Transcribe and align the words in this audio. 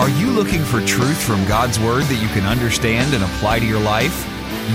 Are 0.00 0.08
you 0.08 0.30
looking 0.30 0.64
for 0.64 0.80
truth 0.86 1.22
from 1.22 1.44
God's 1.44 1.78
Word 1.78 2.04
that 2.04 2.22
you 2.22 2.28
can 2.28 2.46
understand 2.46 3.12
and 3.12 3.22
apply 3.22 3.58
to 3.58 3.66
your 3.66 3.80
life? 3.80 4.26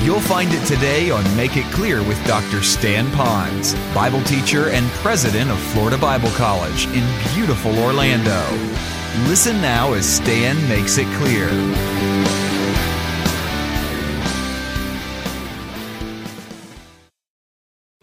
You'll 0.03 0.19
find 0.19 0.53
it 0.53 0.63
today 0.67 1.09
on 1.09 1.23
Make 1.35 1.57
It 1.57 1.65
Clear 1.73 2.03
with 2.03 2.23
Dr. 2.27 2.61
Stan 2.61 3.07
Ponz, 3.07 3.73
Bible 3.95 4.21
teacher 4.25 4.69
and 4.69 4.85
president 5.01 5.49
of 5.49 5.57
Florida 5.57 5.97
Bible 5.97 6.29
College 6.33 6.85
in 6.89 7.03
beautiful 7.33 7.75
Orlando. 7.79 8.39
Listen 9.27 9.59
now 9.63 9.93
as 9.93 10.05
Stan 10.05 10.55
makes 10.69 10.99
it 10.99 11.07
clear. 11.17 11.49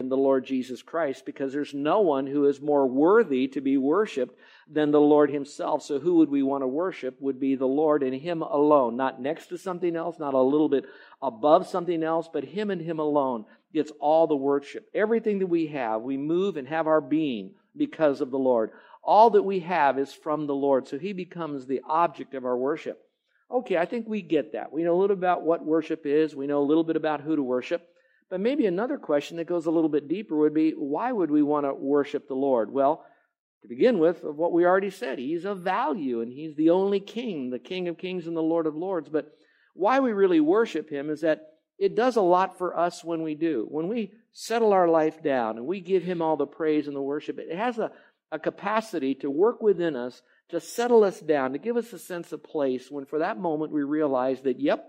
In 0.01 0.09
the 0.09 0.17
Lord 0.17 0.43
Jesus 0.43 0.81
Christ 0.81 1.25
because 1.25 1.53
there's 1.53 1.73
no 1.73 2.01
one 2.01 2.27
who 2.27 2.47
is 2.47 2.59
more 2.59 2.85
worthy 2.85 3.47
to 3.47 3.61
be 3.61 3.77
worshiped 3.77 4.37
than 4.73 4.91
the 4.91 4.99
Lord 4.99 5.29
Himself. 5.29 5.83
So, 5.83 5.99
who 5.99 6.15
would 6.15 6.29
we 6.29 6.43
want 6.43 6.63
to 6.63 6.67
worship? 6.67 7.21
Would 7.21 7.39
be 7.39 7.55
the 7.55 7.67
Lord 7.67 8.03
and 8.03 8.13
Him 8.13 8.41
alone, 8.41 8.97
not 8.97 9.21
next 9.21 9.47
to 9.47 9.57
something 9.57 9.95
else, 9.95 10.17
not 10.19 10.33
a 10.33 10.41
little 10.41 10.69
bit 10.69 10.85
above 11.21 11.67
something 11.67 12.03
else, 12.03 12.29
but 12.31 12.43
Him 12.43 12.71
and 12.71 12.81
Him 12.81 12.99
alone 12.99 13.45
gets 13.73 13.91
all 13.99 14.27
the 14.27 14.35
worship. 14.35 14.89
Everything 14.93 15.39
that 15.39 15.47
we 15.47 15.67
have, 15.67 16.01
we 16.01 16.17
move 16.17 16.57
and 16.57 16.67
have 16.67 16.87
our 16.87 17.01
being 17.01 17.51
because 17.75 18.21
of 18.21 18.31
the 18.31 18.39
Lord. 18.39 18.71
All 19.03 19.31
that 19.31 19.43
we 19.43 19.59
have 19.61 19.99
is 19.99 20.13
from 20.13 20.47
the 20.47 20.55
Lord, 20.55 20.87
so 20.87 20.97
He 20.97 21.13
becomes 21.13 21.65
the 21.65 21.81
object 21.87 22.33
of 22.33 22.45
our 22.45 22.57
worship. 22.57 22.99
Okay, 23.51 23.77
I 23.77 23.85
think 23.85 24.07
we 24.07 24.21
get 24.21 24.53
that. 24.53 24.71
We 24.73 24.83
know 24.83 24.95
a 24.95 24.99
little 24.99 25.15
about 25.15 25.43
what 25.43 25.63
worship 25.63 26.05
is, 26.05 26.35
we 26.35 26.47
know 26.47 26.61
a 26.61 26.65
little 26.65 26.83
bit 26.83 26.95
about 26.95 27.21
who 27.21 27.35
to 27.35 27.43
worship. 27.43 27.87
But 28.29 28.39
maybe 28.39 28.65
another 28.65 28.97
question 28.97 29.37
that 29.37 29.45
goes 29.45 29.67
a 29.67 29.71
little 29.71 29.89
bit 29.89 30.07
deeper 30.07 30.35
would 30.35 30.55
be 30.55 30.71
why 30.71 31.11
would 31.11 31.29
we 31.29 31.43
want 31.43 31.67
to 31.67 31.73
worship 31.75 32.27
the 32.27 32.33
Lord? 32.33 32.71
Well, 32.71 33.05
to 33.63 33.67
begin 33.67 33.97
with, 33.97 34.23
of 34.23 34.37
what 34.37 34.53
we 34.53 34.65
already 34.65 34.91
said, 34.91 35.17
He's 35.17 35.45
of 35.45 35.59
value 35.59 36.21
and 36.21 36.31
He's 36.31 36.55
the 36.55 36.69
only 36.69 36.99
King, 36.99 37.49
the 37.49 37.59
King 37.59 37.87
of 37.87 37.97
kings 37.97 38.27
and 38.27 38.37
the 38.37 38.41
Lord 38.41 38.67
of 38.67 38.75
lords. 38.75 39.09
But 39.09 39.33
why 39.73 39.99
we 39.99 40.11
really 40.11 40.39
worship 40.39 40.89
Him 40.89 41.09
is 41.09 41.21
that 41.21 41.47
it 41.79 41.95
does 41.95 42.15
a 42.15 42.21
lot 42.21 42.57
for 42.57 42.77
us 42.77 43.03
when 43.03 43.23
we 43.23 43.35
do. 43.35 43.65
When 43.69 43.87
we 43.87 44.11
settle 44.31 44.71
our 44.71 44.87
life 44.87 45.23
down 45.23 45.57
and 45.57 45.65
we 45.65 45.79
give 45.81 46.03
Him 46.03 46.21
all 46.21 46.37
the 46.37 46.45
praise 46.45 46.87
and 46.87 46.95
the 46.95 47.01
worship, 47.01 47.39
it 47.39 47.55
has 47.57 47.79
a, 47.79 47.91
a 48.31 48.37
capacity 48.37 49.15
to 49.15 49.29
work 49.29 49.61
within 49.61 49.95
us 49.95 50.21
to 50.49 50.59
settle 50.59 51.03
us 51.03 51.19
down, 51.19 51.53
to 51.53 51.57
give 51.57 51.77
us 51.77 51.91
a 51.93 51.99
sense 51.99 52.31
of 52.31 52.43
place 52.43 52.91
when 52.91 53.05
for 53.05 53.19
that 53.19 53.39
moment 53.39 53.71
we 53.71 53.81
realize 53.81 54.41
that, 54.41 54.59
yep, 54.59 54.85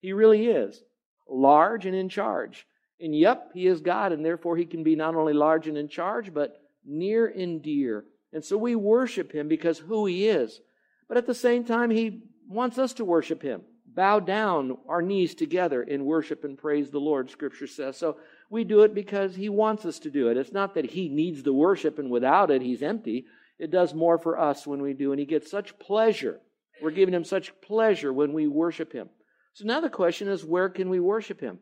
He 0.00 0.12
really 0.12 0.46
is 0.46 0.80
large 1.28 1.86
and 1.86 1.96
in 1.96 2.08
charge. 2.08 2.66
And 3.00 3.16
yep, 3.16 3.50
he 3.54 3.66
is 3.66 3.80
God, 3.80 4.12
and 4.12 4.24
therefore 4.24 4.56
he 4.56 4.66
can 4.66 4.82
be 4.82 4.94
not 4.94 5.14
only 5.14 5.32
large 5.32 5.66
and 5.66 5.78
in 5.78 5.88
charge, 5.88 6.34
but 6.34 6.60
near 6.90 7.26
and 7.26 7.62
dear. 7.62 8.04
And 8.32 8.44
so 8.44 8.56
we 8.56 8.74
worship 8.74 9.32
him 9.32 9.48
because 9.48 9.78
who 9.78 10.06
he 10.06 10.28
is. 10.28 10.60
But 11.08 11.16
at 11.16 11.26
the 11.26 11.34
same 11.34 11.64
time, 11.64 11.90
he 11.90 12.22
wants 12.48 12.78
us 12.78 12.92
to 12.94 13.04
worship 13.04 13.42
him. 13.42 13.62
Bow 13.86 14.20
down 14.20 14.78
our 14.88 15.02
knees 15.02 15.34
together 15.34 15.82
in 15.82 16.04
worship 16.04 16.44
and 16.44 16.56
praise 16.56 16.90
the 16.90 17.00
Lord, 17.00 17.30
scripture 17.30 17.66
says. 17.66 17.96
So 17.96 18.18
we 18.48 18.62
do 18.62 18.82
it 18.82 18.94
because 18.94 19.34
he 19.34 19.48
wants 19.48 19.84
us 19.84 19.98
to 20.00 20.10
do 20.10 20.28
it. 20.28 20.36
It's 20.36 20.52
not 20.52 20.74
that 20.74 20.90
he 20.90 21.08
needs 21.08 21.42
the 21.42 21.52
worship 21.52 21.98
and 21.98 22.10
without 22.10 22.50
it 22.50 22.62
he's 22.62 22.82
empty. 22.82 23.26
It 23.58 23.70
does 23.70 23.92
more 23.92 24.18
for 24.18 24.38
us 24.38 24.66
when 24.66 24.80
we 24.80 24.94
do. 24.94 25.12
And 25.12 25.18
he 25.18 25.26
gets 25.26 25.50
such 25.50 25.78
pleasure. 25.78 26.40
We're 26.80 26.92
giving 26.92 27.14
him 27.14 27.24
such 27.24 27.52
pleasure 27.60 28.12
when 28.12 28.32
we 28.32 28.46
worship 28.46 28.92
him. 28.92 29.10
So 29.54 29.64
now 29.64 29.80
the 29.80 29.90
question 29.90 30.28
is, 30.28 30.44
where 30.44 30.68
can 30.68 30.88
we 30.88 31.00
worship 31.00 31.40
him? 31.40 31.58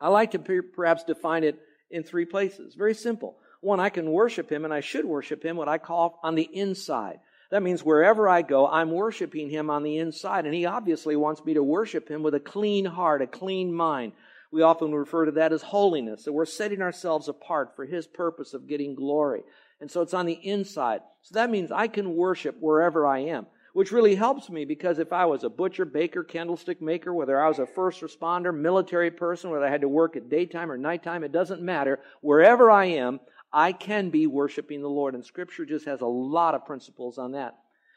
I 0.00 0.08
like 0.08 0.30
to 0.30 0.38
perhaps 0.38 1.04
define 1.04 1.42
it 1.42 1.58
in 1.90 2.04
three 2.04 2.24
places. 2.24 2.76
Very 2.76 2.94
simple. 2.94 3.36
One, 3.60 3.80
I 3.80 3.88
can 3.88 4.10
worship 4.10 4.50
Him, 4.50 4.64
and 4.64 4.72
I 4.72 4.80
should 4.80 5.04
worship 5.04 5.42
Him, 5.42 5.56
what 5.56 5.68
I 5.68 5.78
call 5.78 6.18
on 6.22 6.34
the 6.34 6.48
inside. 6.52 7.20
That 7.50 7.62
means 7.62 7.82
wherever 7.82 8.28
I 8.28 8.42
go, 8.42 8.66
I'm 8.66 8.90
worshiping 8.90 9.50
Him 9.50 9.70
on 9.70 9.82
the 9.82 9.98
inside. 9.98 10.44
And 10.44 10.54
He 10.54 10.66
obviously 10.66 11.16
wants 11.16 11.44
me 11.44 11.54
to 11.54 11.62
worship 11.62 12.08
Him 12.08 12.22
with 12.22 12.34
a 12.34 12.40
clean 12.40 12.84
heart, 12.84 13.22
a 13.22 13.26
clean 13.26 13.72
mind. 13.72 14.12
We 14.50 14.62
often 14.62 14.94
refer 14.94 15.26
to 15.26 15.32
that 15.32 15.52
as 15.52 15.62
holiness, 15.62 16.24
that 16.24 16.32
we're 16.32 16.46
setting 16.46 16.82
ourselves 16.82 17.28
apart 17.28 17.74
for 17.74 17.84
His 17.84 18.06
purpose 18.06 18.54
of 18.54 18.68
getting 18.68 18.94
glory. 18.94 19.42
And 19.80 19.90
so 19.90 20.02
it's 20.02 20.14
on 20.14 20.26
the 20.26 20.32
inside. 20.32 21.00
So 21.22 21.34
that 21.34 21.50
means 21.50 21.72
I 21.72 21.88
can 21.88 22.16
worship 22.16 22.56
wherever 22.60 23.06
I 23.06 23.20
am 23.20 23.46
which 23.78 23.92
really 23.92 24.16
helps 24.16 24.50
me 24.50 24.64
because 24.64 24.98
if 24.98 25.12
I 25.12 25.26
was 25.26 25.44
a 25.44 25.48
butcher, 25.48 25.84
baker, 25.84 26.24
candlestick 26.24 26.82
maker, 26.82 27.14
whether 27.14 27.40
I 27.40 27.46
was 27.46 27.60
a 27.60 27.66
first 27.66 28.00
responder, 28.00 28.52
military 28.52 29.12
person, 29.12 29.50
whether 29.50 29.64
I 29.64 29.70
had 29.70 29.82
to 29.82 29.88
work 29.88 30.16
at 30.16 30.28
daytime 30.28 30.72
or 30.72 30.76
nighttime, 30.76 31.22
it 31.22 31.30
doesn't 31.30 31.62
matter. 31.62 32.00
Wherever 32.20 32.72
I 32.72 32.86
am, 32.86 33.20
I 33.52 33.72
can 33.72 34.10
be 34.10 34.26
worshiping 34.26 34.82
the 34.82 34.88
Lord. 34.88 35.14
And 35.14 35.24
Scripture 35.24 35.64
just 35.64 35.86
has 35.86 36.00
a 36.00 36.06
lot 36.06 36.54
of 36.54 36.66
principles 36.66 37.18
on 37.18 37.32
that. 37.32 37.56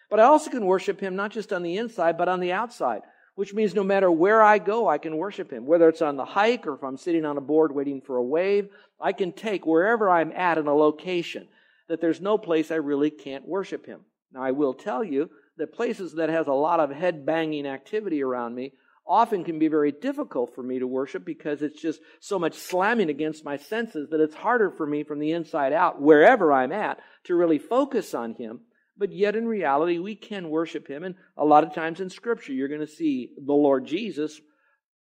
But 0.09 0.19
I 0.19 0.23
also 0.23 0.51
can 0.51 0.65
worship 0.65 0.99
Him 0.99 1.15
not 1.15 1.31
just 1.31 1.53
on 1.53 1.63
the 1.63 1.77
inside, 1.77 2.17
but 2.17 2.29
on 2.29 2.39
the 2.39 2.51
outside, 2.51 3.01
which 3.35 3.53
means 3.53 3.73
no 3.73 3.83
matter 3.83 4.11
where 4.11 4.41
I 4.41 4.57
go, 4.57 4.87
I 4.87 4.97
can 4.97 5.17
worship 5.17 5.51
Him. 5.51 5.65
Whether 5.65 5.87
it's 5.89 6.01
on 6.01 6.17
the 6.17 6.25
hike 6.25 6.67
or 6.67 6.75
if 6.75 6.83
I'm 6.83 6.97
sitting 6.97 7.25
on 7.25 7.37
a 7.37 7.41
board 7.41 7.73
waiting 7.73 8.01
for 8.01 8.17
a 8.17 8.23
wave, 8.23 8.69
I 8.99 9.13
can 9.13 9.31
take 9.31 9.65
wherever 9.65 10.09
I'm 10.09 10.31
at 10.33 10.57
in 10.57 10.67
a 10.67 10.75
location 10.75 11.47
that 11.87 12.01
there's 12.01 12.21
no 12.21 12.37
place 12.37 12.71
I 12.71 12.75
really 12.75 13.09
can't 13.09 13.47
worship 13.47 13.85
Him. 13.85 14.01
Now, 14.33 14.43
I 14.43 14.51
will 14.51 14.73
tell 14.73 15.03
you 15.03 15.29
that 15.57 15.73
places 15.73 16.13
that 16.13 16.29
has 16.29 16.47
a 16.47 16.53
lot 16.53 16.79
of 16.79 16.91
head 16.91 17.25
banging 17.25 17.65
activity 17.65 18.23
around 18.23 18.55
me 18.55 18.73
often 19.05 19.43
can 19.43 19.59
be 19.59 19.67
very 19.67 19.91
difficult 19.91 20.55
for 20.55 20.63
me 20.63 20.79
to 20.79 20.87
worship 20.87 21.25
because 21.25 21.61
it's 21.61 21.81
just 21.81 21.99
so 22.19 22.39
much 22.39 22.53
slamming 22.53 23.09
against 23.09 23.45
my 23.45 23.57
senses 23.57 24.09
that 24.09 24.21
it's 24.21 24.35
harder 24.35 24.71
for 24.71 24.85
me 24.85 25.03
from 25.03 25.19
the 25.19 25.31
inside 25.31 25.73
out, 25.73 26.01
wherever 26.01 26.53
I'm 26.53 26.71
at, 26.71 26.99
to 27.25 27.35
really 27.35 27.57
focus 27.57 28.13
on 28.13 28.35
Him. 28.35 28.61
But 28.97 29.11
yet, 29.11 29.35
in 29.35 29.47
reality, 29.47 29.97
we 29.97 30.15
can 30.15 30.49
worship 30.49 30.87
Him. 30.87 31.03
And 31.03 31.15
a 31.35 31.45
lot 31.45 31.63
of 31.63 31.73
times 31.73 31.99
in 31.99 32.09
Scripture, 32.09 32.53
you're 32.53 32.67
going 32.67 32.81
to 32.81 32.87
see 32.87 33.31
the 33.37 33.53
Lord 33.53 33.85
Jesus 33.85 34.39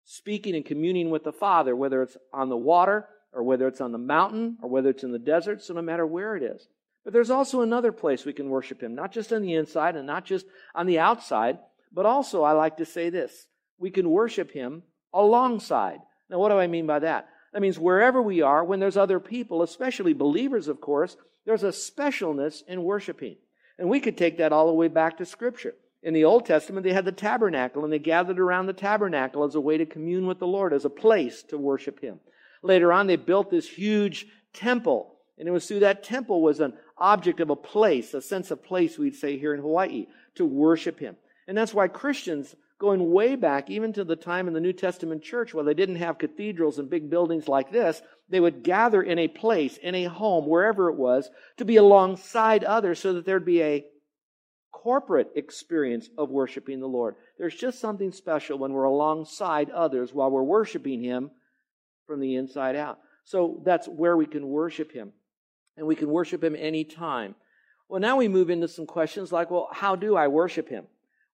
speaking 0.03 0.55
and 0.55 0.65
communing 0.65 1.09
with 1.09 1.23
the 1.23 1.31
Father, 1.31 1.75
whether 1.75 2.03
it's 2.03 2.17
on 2.33 2.49
the 2.49 2.57
water 2.57 3.07
or 3.31 3.43
whether 3.43 3.67
it's 3.67 3.81
on 3.81 3.91
the 3.91 3.97
mountain 3.97 4.57
or 4.61 4.69
whether 4.69 4.89
it's 4.89 5.03
in 5.03 5.11
the 5.11 5.19
desert. 5.19 5.63
So, 5.63 5.73
no 5.73 5.81
matter 5.81 6.05
where 6.05 6.35
it 6.35 6.43
is. 6.43 6.67
But 7.03 7.13
there's 7.13 7.29
also 7.29 7.61
another 7.61 7.91
place 7.91 8.25
we 8.25 8.33
can 8.33 8.49
worship 8.49 8.81
Him, 8.81 8.95
not 8.95 9.11
just 9.11 9.31
on 9.31 9.43
the 9.43 9.53
inside 9.53 9.95
and 9.95 10.07
not 10.07 10.25
just 10.25 10.45
on 10.73 10.87
the 10.87 10.99
outside, 10.99 11.59
but 11.93 12.05
also, 12.05 12.43
I 12.43 12.51
like 12.51 12.77
to 12.77 12.85
say 12.85 13.09
this, 13.09 13.47
we 13.77 13.89
can 13.89 14.09
worship 14.09 14.51
Him 14.51 14.83
alongside. 15.13 15.99
Now, 16.29 16.39
what 16.39 16.49
do 16.49 16.57
I 16.57 16.67
mean 16.67 16.87
by 16.87 16.99
that? 16.99 17.29
That 17.53 17.61
means 17.61 17.79
wherever 17.79 18.21
we 18.21 18.41
are, 18.41 18.63
when 18.63 18.79
there's 18.79 18.97
other 18.97 19.19
people, 19.19 19.61
especially 19.61 20.13
believers, 20.13 20.67
of 20.67 20.81
course, 20.81 21.15
there's 21.45 21.63
a 21.63 21.69
specialness 21.69 22.63
in 22.67 22.83
worshiping. 22.83 23.37
And 23.77 23.89
we 23.89 23.99
could 23.99 24.17
take 24.17 24.37
that 24.37 24.51
all 24.51 24.67
the 24.67 24.73
way 24.73 24.87
back 24.87 25.17
to 25.17 25.25
Scripture. 25.25 25.75
In 26.01 26.13
the 26.13 26.25
Old 26.25 26.45
Testament, 26.45 26.83
they 26.83 26.93
had 26.93 27.05
the 27.05 27.11
tabernacle, 27.11 27.83
and 27.83 27.91
they 27.91 27.99
gathered 27.99 28.39
around 28.39 28.65
the 28.65 28.73
tabernacle 28.73 29.43
as 29.43 29.55
a 29.55 29.61
way 29.61 29.77
to 29.77 29.85
commune 29.85 30.27
with 30.27 30.39
the 30.39 30.47
Lord, 30.47 30.73
as 30.73 30.85
a 30.85 30.89
place 30.89 31.43
to 31.43 31.57
worship 31.57 31.99
Him. 31.99 32.19
Later 32.61 32.91
on, 32.93 33.07
they 33.07 33.15
built 33.15 33.49
this 33.49 33.67
huge 33.67 34.27
temple, 34.53 35.15
and 35.37 35.47
it 35.47 35.51
was 35.51 35.67
through 35.67 35.79
that 35.79 36.03
temple 36.03 36.41
was 36.41 36.59
an 36.59 36.73
object 36.97 37.39
of 37.39 37.49
a 37.49 37.55
place, 37.55 38.13
a 38.13 38.21
sense 38.21 38.51
of 38.51 38.63
place, 38.63 38.97
we'd 38.97 39.15
say 39.15 39.37
here 39.37 39.53
in 39.53 39.61
Hawaii, 39.61 40.07
to 40.35 40.45
worship 40.45 40.99
Him. 40.99 41.15
And 41.47 41.57
that's 41.57 41.73
why 41.73 41.87
Christians, 41.87 42.55
going 42.79 43.11
way 43.11 43.35
back, 43.35 43.69
even 43.69 43.93
to 43.93 44.03
the 44.03 44.15
time 44.15 44.47
in 44.47 44.53
the 44.53 44.59
New 44.59 44.73
Testament 44.73 45.23
church, 45.23 45.53
where 45.53 45.63
they 45.63 45.73
didn't 45.73 45.95
have 45.97 46.17
cathedrals 46.17 46.77
and 46.77 46.89
big 46.89 47.09
buildings 47.09 47.47
like 47.47 47.71
this, 47.71 48.01
they 48.29 48.39
would 48.39 48.63
gather 48.63 49.01
in 49.01 49.19
a 49.19 49.27
place, 49.27 49.77
in 49.77 49.95
a 49.95 50.05
home, 50.05 50.47
wherever 50.47 50.89
it 50.89 50.95
was, 50.95 51.29
to 51.57 51.65
be 51.65 51.77
alongside 51.77 52.63
others 52.63 52.99
so 52.99 53.13
that 53.13 53.25
there'd 53.25 53.45
be 53.45 53.61
a 53.61 53.85
corporate 54.71 55.31
experience 55.35 56.09
of 56.17 56.29
worshiping 56.29 56.79
the 56.79 56.87
Lord. 56.87 57.15
There's 57.37 57.55
just 57.55 57.79
something 57.79 58.11
special 58.11 58.57
when 58.57 58.73
we're 58.73 58.83
alongside 58.83 59.69
others 59.69 60.13
while 60.13 60.29
we're 60.29 60.43
worshiping 60.43 61.01
Him 61.01 61.31
from 62.05 62.19
the 62.19 62.35
inside 62.35 62.75
out. 62.75 62.99
So 63.23 63.61
that's 63.65 63.87
where 63.87 64.17
we 64.17 64.25
can 64.25 64.47
worship 64.47 64.91
Him 64.91 65.13
and 65.77 65.87
we 65.87 65.95
can 65.95 66.09
worship 66.09 66.43
him 66.43 66.55
anytime. 66.55 67.35
Well, 67.89 67.99
now 67.99 68.17
we 68.17 68.27
move 68.27 68.49
into 68.49 68.67
some 68.67 68.85
questions 68.85 69.31
like, 69.31 69.51
well, 69.51 69.69
how 69.71 69.95
do 69.95 70.15
I 70.15 70.27
worship 70.27 70.69
him? 70.69 70.85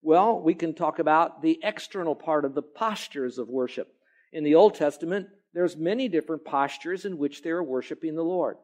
Well, 0.02 0.40
we 0.40 0.54
can 0.54 0.74
talk 0.74 0.98
about 0.98 1.42
the 1.42 1.60
external 1.62 2.16
part 2.16 2.44
of 2.44 2.54
the 2.54 2.62
postures 2.62 3.38
of 3.38 3.48
worship. 3.48 3.88
In 4.32 4.42
the 4.42 4.56
Old 4.56 4.74
Testament, 4.74 5.28
there's 5.54 5.76
many 5.76 6.08
different 6.08 6.44
postures 6.44 7.04
in 7.04 7.18
which 7.18 7.42
they 7.42 7.52
were 7.52 7.62
worshiping 7.62 8.16
the 8.16 8.22
Lord. 8.22 8.56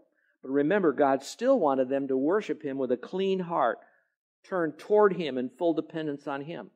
But 0.42 0.50
remember, 0.50 0.92
God 0.92 1.22
still 1.22 1.58
wanted 1.58 1.88
them 1.88 2.08
to 2.08 2.16
worship 2.16 2.62
him 2.62 2.76
with 2.76 2.90
a 2.90 2.96
clean 2.96 3.38
heart, 3.38 3.78
turned 4.44 4.78
toward 4.78 5.14
him 5.14 5.38
in 5.38 5.50
full 5.50 5.74
dependence 5.74 6.26
on 6.26 6.42
him. 6.42 6.70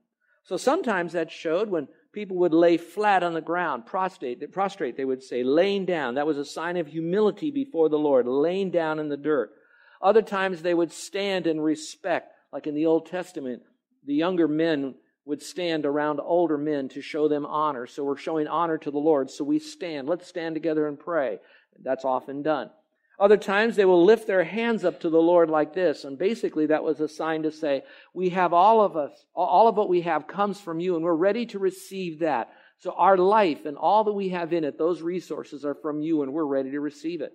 So 0.44 0.56
sometimes 0.56 1.12
that 1.12 1.30
showed 1.30 1.68
when 1.68 1.88
people 2.12 2.36
would 2.38 2.54
lay 2.54 2.76
flat 2.76 3.22
on 3.22 3.34
the 3.34 3.40
ground, 3.40 3.86
prostrate, 3.86 4.52
prostrate, 4.52 4.96
they 4.96 5.04
would 5.04 5.22
say, 5.22 5.42
laying 5.42 5.86
down. 5.86 6.14
That 6.14 6.26
was 6.26 6.38
a 6.38 6.44
sign 6.44 6.76
of 6.76 6.86
humility 6.88 7.50
before 7.50 7.88
the 7.88 7.98
Lord, 7.98 8.26
laying 8.26 8.70
down 8.70 8.98
in 8.98 9.08
the 9.08 9.16
dirt. 9.16 9.50
Other 10.00 10.22
times 10.22 10.62
they 10.62 10.74
would 10.74 10.92
stand 10.92 11.46
in 11.46 11.60
respect, 11.60 12.32
like 12.52 12.66
in 12.66 12.74
the 12.74 12.86
Old 12.86 13.06
Testament, 13.06 13.62
the 14.04 14.14
younger 14.14 14.48
men 14.48 14.94
would 15.24 15.42
stand 15.42 15.86
around 15.86 16.20
older 16.20 16.58
men 16.58 16.88
to 16.88 17.00
show 17.00 17.28
them 17.28 17.46
honor. 17.46 17.86
So 17.86 18.04
we're 18.04 18.16
showing 18.16 18.48
honor 18.48 18.78
to 18.78 18.90
the 18.90 18.98
Lord, 18.98 19.30
so 19.30 19.44
we 19.44 19.58
stand. 19.58 20.08
Let's 20.08 20.26
stand 20.26 20.54
together 20.54 20.88
and 20.88 20.98
pray. 20.98 21.38
That's 21.82 22.04
often 22.04 22.42
done. 22.42 22.70
Other 23.18 23.36
times 23.36 23.76
they 23.76 23.84
will 23.84 24.04
lift 24.04 24.26
their 24.26 24.42
hands 24.42 24.84
up 24.84 25.00
to 25.00 25.10
the 25.10 25.20
Lord 25.20 25.48
like 25.48 25.74
this. 25.74 26.02
And 26.02 26.18
basically 26.18 26.66
that 26.66 26.82
was 26.82 27.00
a 27.00 27.08
sign 27.08 27.44
to 27.44 27.52
say, 27.52 27.82
we 28.14 28.30
have 28.30 28.52
all 28.52 28.80
of 28.80 28.96
us, 28.96 29.12
all 29.34 29.68
of 29.68 29.76
what 29.76 29.88
we 29.88 30.00
have 30.00 30.26
comes 30.26 30.60
from 30.60 30.80
you 30.80 30.96
and 30.96 31.04
we're 31.04 31.14
ready 31.14 31.46
to 31.46 31.60
receive 31.60 32.18
that. 32.20 32.50
So 32.78 32.92
our 32.96 33.16
life 33.16 33.64
and 33.64 33.76
all 33.76 34.02
that 34.04 34.12
we 34.12 34.30
have 34.30 34.52
in 34.52 34.64
it, 34.64 34.76
those 34.76 35.02
resources 35.02 35.64
are 35.64 35.76
from 35.76 36.00
you 36.00 36.22
and 36.22 36.32
we're 36.32 36.44
ready 36.44 36.72
to 36.72 36.80
receive 36.80 37.20
it. 37.20 37.32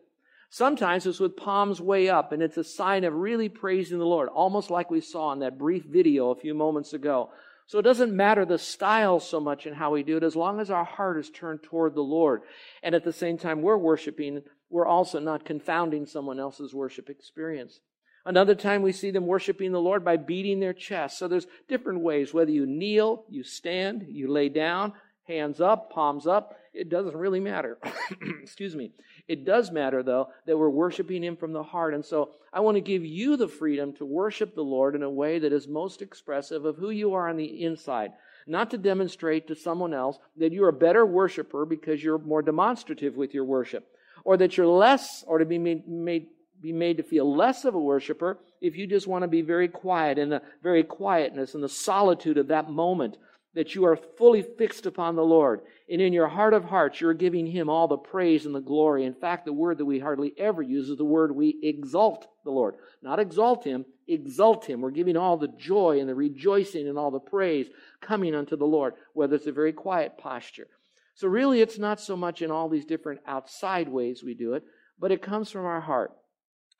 Sometimes 0.49 1.05
it's 1.05 1.19
with 1.19 1.35
palms 1.35 1.81
way 1.81 2.09
up 2.09 2.31
and 2.31 2.41
it's 2.41 2.57
a 2.57 2.63
sign 2.63 3.03
of 3.03 3.13
really 3.13 3.49
praising 3.49 3.99
the 3.99 4.05
Lord, 4.05 4.29
almost 4.29 4.69
like 4.69 4.89
we 4.89 5.01
saw 5.01 5.33
in 5.33 5.39
that 5.39 5.57
brief 5.57 5.83
video 5.83 6.29
a 6.29 6.39
few 6.39 6.53
moments 6.53 6.93
ago. 6.93 7.29
So 7.67 7.79
it 7.79 7.83
doesn't 7.83 8.15
matter 8.15 8.45
the 8.45 8.57
style 8.57 9.19
so 9.19 9.41
much 9.41 9.67
in 9.67 9.73
how 9.73 9.91
we 9.91 10.03
do 10.03 10.15
it 10.15 10.23
as 10.23 10.37
long 10.37 10.61
as 10.61 10.71
our 10.71 10.85
heart 10.85 11.19
is 11.19 11.29
turned 11.29 11.63
toward 11.63 11.95
the 11.95 12.01
Lord. 12.01 12.43
And 12.81 12.95
at 12.95 13.03
the 13.03 13.11
same 13.11 13.37
time 13.37 13.61
we're 13.61 13.77
worshiping, 13.77 14.41
we're 14.69 14.87
also 14.87 15.19
not 15.19 15.43
confounding 15.43 16.05
someone 16.05 16.39
else's 16.39 16.73
worship 16.73 17.09
experience. 17.09 17.81
Another 18.25 18.55
time 18.55 18.81
we 18.81 18.93
see 18.93 19.11
them 19.11 19.25
worshiping 19.25 19.73
the 19.73 19.81
Lord 19.81 20.03
by 20.03 20.17
beating 20.17 20.59
their 20.59 20.73
chest. 20.73 21.17
So 21.17 21.27
there's 21.27 21.47
different 21.67 22.01
ways, 22.01 22.33
whether 22.33 22.51
you 22.51 22.65
kneel, 22.65 23.25
you 23.29 23.43
stand, 23.43 24.05
you 24.09 24.29
lay 24.29 24.49
down, 24.49 24.93
hands 25.27 25.61
up, 25.61 25.91
palms 25.91 26.27
up. 26.27 26.57
It 26.73 26.89
doesn't 26.89 27.15
really 27.15 27.39
matter. 27.39 27.79
Excuse 28.41 28.75
me. 28.75 28.91
It 29.27 29.43
does 29.43 29.71
matter, 29.71 30.03
though, 30.03 30.29
that 30.45 30.57
we're 30.57 30.69
worshiping 30.69 31.23
Him 31.23 31.35
from 31.35 31.53
the 31.53 31.63
heart. 31.63 31.93
And 31.93 32.05
so 32.05 32.31
I 32.53 32.61
want 32.61 32.75
to 32.75 32.81
give 32.81 33.05
you 33.05 33.35
the 33.35 33.47
freedom 33.47 33.93
to 33.93 34.05
worship 34.05 34.55
the 34.55 34.61
Lord 34.61 34.95
in 34.95 35.03
a 35.03 35.09
way 35.09 35.39
that 35.39 35.51
is 35.51 35.67
most 35.67 36.01
expressive 36.01 36.65
of 36.65 36.77
who 36.77 36.89
you 36.89 37.13
are 37.13 37.27
on 37.27 37.37
the 37.37 37.63
inside. 37.63 38.13
Not 38.45 38.71
to 38.71 38.77
demonstrate 38.77 39.47
to 39.47 39.55
someone 39.55 39.93
else 39.93 40.17
that 40.37 40.53
you're 40.53 40.69
a 40.69 40.73
better 40.73 41.05
worshiper 41.05 41.65
because 41.65 42.01
you're 42.01 42.17
more 42.17 42.41
demonstrative 42.41 43.17
with 43.17 43.33
your 43.33 43.43
worship, 43.43 43.85
or 44.23 44.37
that 44.37 44.55
you're 44.55 44.67
less, 44.67 45.23
or 45.27 45.39
to 45.39 45.45
be 45.45 45.57
made, 45.57 45.87
made 45.87 46.27
be 46.61 46.73
made 46.73 46.97
to 46.97 47.03
feel 47.03 47.35
less 47.35 47.65
of 47.65 47.75
a 47.75 47.79
worshiper 47.79 48.39
if 48.61 48.75
you 48.75 48.87
just 48.87 49.07
want 49.07 49.21
to 49.21 49.27
be 49.27 49.41
very 49.41 49.67
quiet 49.67 50.17
in 50.17 50.29
the 50.29 50.41
very 50.63 50.83
quietness 50.83 51.53
and 51.53 51.63
the 51.63 51.69
solitude 51.69 52.37
of 52.37 52.47
that 52.47 52.69
moment 52.69 53.17
that 53.57 53.73
you 53.73 53.85
are 53.85 53.95
fully 53.95 54.43
fixed 54.43 54.85
upon 54.85 55.15
the 55.15 55.23
Lord. 55.23 55.61
And 55.89 55.99
in 55.99 56.13
your 56.13 56.27
heart 56.27 56.53
of 56.53 56.65
hearts, 56.65 57.01
you're 57.01 57.15
giving 57.15 57.47
Him 57.47 57.71
all 57.71 57.87
the 57.87 57.97
praise 57.97 58.45
and 58.45 58.53
the 58.53 58.61
glory. 58.61 59.03
In 59.03 59.15
fact, 59.15 59.45
the 59.45 59.51
word 59.51 59.79
that 59.79 59.85
we 59.85 59.97
hardly 59.97 60.31
ever 60.37 60.61
use 60.61 60.89
is 60.89 60.97
the 60.99 61.03
word 61.03 61.35
we 61.35 61.59
exalt 61.63 62.27
the 62.45 62.51
Lord. 62.51 62.75
Not 63.01 63.19
exalt 63.19 63.63
Him, 63.63 63.83
exalt 64.07 64.65
Him. 64.65 64.79
We're 64.79 64.91
giving 64.91 65.17
all 65.17 65.37
the 65.37 65.47
joy 65.47 65.99
and 65.99 66.07
the 66.07 66.13
rejoicing 66.13 66.87
and 66.87 66.99
all 66.99 67.09
the 67.09 67.19
praise 67.19 67.65
coming 67.99 68.35
unto 68.35 68.55
the 68.55 68.67
Lord, 68.67 68.93
whether 69.13 69.35
it's 69.35 69.47
a 69.47 69.51
very 69.51 69.73
quiet 69.73 70.19
posture. 70.19 70.67
So 71.15 71.27
really, 71.27 71.59
it's 71.59 71.79
not 71.79 71.99
so 71.99 72.15
much 72.15 72.43
in 72.43 72.51
all 72.51 72.69
these 72.69 72.85
different 72.85 73.21
outside 73.25 73.89
ways 73.89 74.21
we 74.23 74.35
do 74.35 74.53
it, 74.53 74.65
but 74.99 75.11
it 75.11 75.23
comes 75.23 75.49
from 75.49 75.65
our 75.65 75.81
heart. 75.81 76.11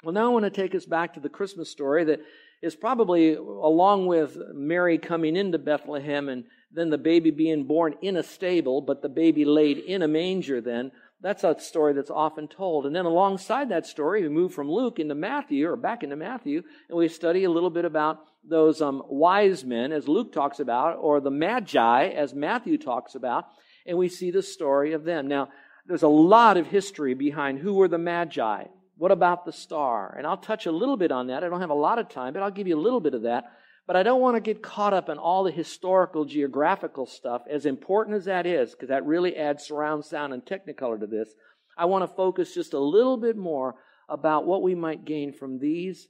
Well, 0.03 0.13
now 0.13 0.25
I 0.25 0.29
want 0.29 0.45
to 0.45 0.51
take 0.51 0.75
us 0.75 0.85
back 0.85 1.15
to 1.15 1.19
the 1.19 1.27
Christmas 1.27 1.71
story 1.71 2.03
that 2.03 2.19
is 2.61 2.75
probably 2.75 3.35
along 3.35 4.07
with 4.07 4.37
Mary 4.53 4.97
coming 4.97 5.35
into 5.35 5.57
Bethlehem 5.57 6.29
and 6.29 6.45
then 6.71 6.89
the 6.89 6.97
baby 6.97 7.31
being 7.31 7.63
born 7.63 7.95
in 8.01 8.17
a 8.17 8.23
stable, 8.23 8.81
but 8.81 9.01
the 9.01 9.09
baby 9.09 9.45
laid 9.45 9.77
in 9.77 10.01
a 10.01 10.07
manger 10.07 10.61
then. 10.61 10.91
That's 11.21 11.43
a 11.43 11.59
story 11.59 11.93
that's 11.93 12.11
often 12.11 12.47
told. 12.47 12.85
And 12.85 12.95
then 12.95 13.05
alongside 13.05 13.69
that 13.69 13.87
story, 13.87 14.21
we 14.21 14.29
move 14.29 14.53
from 14.53 14.69
Luke 14.69 14.99
into 14.99 15.15
Matthew, 15.15 15.67
or 15.67 15.75
back 15.75 16.03
into 16.03 16.15
Matthew, 16.15 16.61
and 16.89 16.97
we 16.97 17.07
study 17.07 17.43
a 17.43 17.49
little 17.49 17.71
bit 17.71 17.85
about 17.85 18.19
those 18.47 18.81
um, 18.81 19.01
wise 19.07 19.65
men, 19.65 19.91
as 19.91 20.07
Luke 20.07 20.31
talks 20.31 20.59
about, 20.59 20.97
or 20.97 21.19
the 21.19 21.31
magi, 21.31 22.09
as 22.09 22.35
Matthew 22.35 22.77
talks 22.77 23.15
about, 23.15 23.45
and 23.85 23.97
we 23.97 24.09
see 24.09 24.29
the 24.29 24.43
story 24.43 24.93
of 24.93 25.05
them. 25.05 25.27
Now, 25.27 25.49
there's 25.87 26.03
a 26.03 26.07
lot 26.07 26.57
of 26.57 26.67
history 26.67 27.13
behind 27.13 27.59
who 27.59 27.73
were 27.73 27.87
the 27.87 27.97
magi. 27.97 28.65
What 28.97 29.11
about 29.11 29.45
the 29.45 29.51
star? 29.51 30.15
And 30.17 30.25
I'll 30.25 30.37
touch 30.37 30.65
a 30.65 30.71
little 30.71 30.97
bit 30.97 31.11
on 31.11 31.27
that. 31.27 31.43
I 31.43 31.49
don't 31.49 31.61
have 31.61 31.69
a 31.69 31.75
lot 31.75 31.99
of 31.99 32.09
time, 32.09 32.33
but 32.33 32.41
I'll 32.41 32.51
give 32.51 32.67
you 32.67 32.77
a 32.77 32.81
little 32.81 32.99
bit 32.99 33.13
of 33.13 33.23
that. 33.23 33.51
But 33.85 33.95
I 33.95 34.03
don't 34.03 34.21
want 34.21 34.35
to 34.35 34.41
get 34.41 34.61
caught 34.61 34.93
up 34.93 35.07
in 35.07 35.17
all 35.17 35.43
the 35.43 35.51
historical, 35.51 36.25
geographical 36.25 37.05
stuff, 37.05 37.43
as 37.49 37.65
important 37.65 38.17
as 38.17 38.25
that 38.25 38.45
is, 38.45 38.71
because 38.71 38.89
that 38.89 39.05
really 39.05 39.37
adds 39.37 39.63
surround 39.63 40.03
sound 40.03 40.33
and 40.33 40.43
technicolor 40.43 40.99
to 40.99 41.07
this. 41.07 41.33
I 41.77 41.85
want 41.85 42.03
to 42.03 42.15
focus 42.15 42.53
just 42.53 42.73
a 42.73 42.79
little 42.79 43.17
bit 43.17 43.37
more 43.37 43.75
about 44.09 44.45
what 44.45 44.61
we 44.61 44.75
might 44.75 45.05
gain 45.05 45.31
from 45.31 45.59
these 45.59 46.07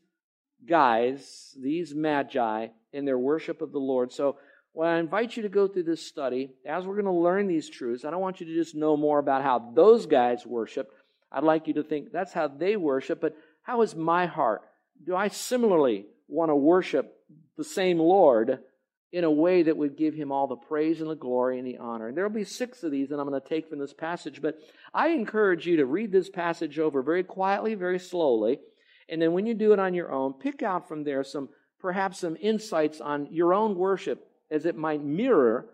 guys, 0.68 1.56
these 1.62 1.94
magi, 1.94 2.68
in 2.94 3.06
their 3.06 3.20
worship 3.20 3.62
of 3.62 3.72
the 3.72 3.80
Lord. 3.80 4.12
So, 4.12 4.38
when 4.74 4.90
I 4.90 5.00
invite 5.00 5.36
you 5.36 5.44
to 5.44 5.50
go 5.50 5.68
through 5.68 5.84
this 5.84 6.06
study, 6.06 6.52
as 6.64 6.86
we're 6.86 7.02
going 7.02 7.06
to 7.06 7.12
learn 7.12 7.48
these 7.48 7.68
truths, 7.68 8.06
I 8.06 8.12
don't 8.12 8.22
want 8.22 8.40
you 8.40 8.46
to 8.46 8.54
just 8.54 8.76
know 8.76 8.96
more 8.96 9.18
about 9.18 9.42
how 9.42 9.72
those 9.74 10.06
guys 10.06 10.46
worship. 10.46 10.92
I'd 11.32 11.44
like 11.44 11.68
you 11.68 11.74
to 11.76 11.84
think 11.84 12.12
that's 12.12 12.34
how 12.34 12.48
they 12.48 12.76
worship, 12.76 13.20
but 13.22 13.36
how 13.62 13.82
is 13.82 13.96
my 13.96 14.26
heart? 14.26 14.62
Do 15.06 15.16
I 15.16 15.28
similarly 15.28 16.06
want 16.28 16.50
to 16.50 16.56
worship 16.56 17.14
the 17.58 17.64
same 17.64 18.00
Lord 18.00 18.60
in 19.12 19.24
a 19.24 19.32
way 19.32 19.64
that 19.64 19.78
would 19.78 19.98
give 19.98 20.14
him 20.14 20.32
all 20.32 20.48
the 20.48 20.56
praise 20.56 21.00
and 21.00 21.10
the 21.10 21.16
glory 21.16 21.58
and 21.58 21.68
the 21.68 21.78
honor. 21.78 22.08
And 22.08 22.18
there 22.18 22.28
will 22.28 22.36
be 22.36 22.44
six 22.44 22.84
of 22.84 22.92
these 22.92 23.10
that 23.10 23.20
I'm 23.20 23.28
going 23.28 23.42
to 23.42 23.48
take 23.48 23.70
from 23.70 23.80
this 23.80 23.94
passage, 23.94 24.42
but 24.42 24.58
I 24.94 25.10
encourage 25.10 25.66
you 25.66 25.78
to 25.78 25.86
read 25.86 26.12
this 26.12 26.30
passage 26.30 26.78
over 26.78 27.02
very 27.02 27.24
quietly, 27.24 27.74
very 27.76 28.00
slowly, 28.00 28.60
and 29.10 29.22
then 29.22 29.32
when 29.32 29.46
you 29.46 29.54
do 29.54 29.72
it 29.72 29.80
on 29.80 29.94
your 29.94 30.12
own, 30.12 30.34
pick 30.34 30.62
out 30.62 30.88
from 30.88 31.04
there 31.04 31.24
some 31.24 31.50
perhaps 31.80 32.20
some 32.20 32.36
insights 32.42 33.00
on 33.00 33.28
your 33.32 33.54
own 33.54 33.78
worship 33.78 34.28
as 34.52 34.66
it 34.66 34.76
might 34.76 35.04
mirror 35.04 35.70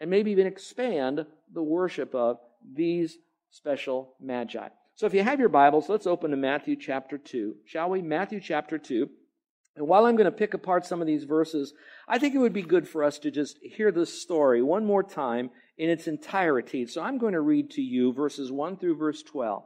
and 0.00 0.10
maybe 0.10 0.30
even 0.30 0.46
expand 0.46 1.24
the 1.52 1.62
worship 1.62 2.14
of 2.14 2.38
these 2.74 3.16
special 3.50 4.14
magi. 4.20 4.68
So 4.98 5.06
if 5.06 5.14
you 5.14 5.22
have 5.22 5.38
your 5.38 5.48
Bibles, 5.48 5.88
let's 5.88 6.08
open 6.08 6.32
to 6.32 6.36
Matthew 6.36 6.74
chapter 6.74 7.18
2. 7.18 7.54
Shall 7.64 7.88
we? 7.88 8.02
Matthew 8.02 8.40
chapter 8.40 8.78
2. 8.78 9.08
And 9.76 9.86
while 9.86 10.04
I'm 10.04 10.16
going 10.16 10.24
to 10.24 10.32
pick 10.32 10.54
apart 10.54 10.84
some 10.84 11.00
of 11.00 11.06
these 11.06 11.22
verses, 11.22 11.72
I 12.08 12.18
think 12.18 12.34
it 12.34 12.38
would 12.38 12.52
be 12.52 12.62
good 12.62 12.88
for 12.88 13.04
us 13.04 13.16
to 13.20 13.30
just 13.30 13.58
hear 13.62 13.92
this 13.92 14.20
story 14.20 14.60
one 14.60 14.84
more 14.84 15.04
time 15.04 15.50
in 15.76 15.88
its 15.88 16.08
entirety. 16.08 16.84
So 16.84 17.00
I'm 17.00 17.16
going 17.16 17.34
to 17.34 17.40
read 17.40 17.70
to 17.70 17.80
you 17.80 18.12
verses 18.12 18.50
1 18.50 18.78
through 18.78 18.96
verse 18.96 19.22
12. 19.22 19.62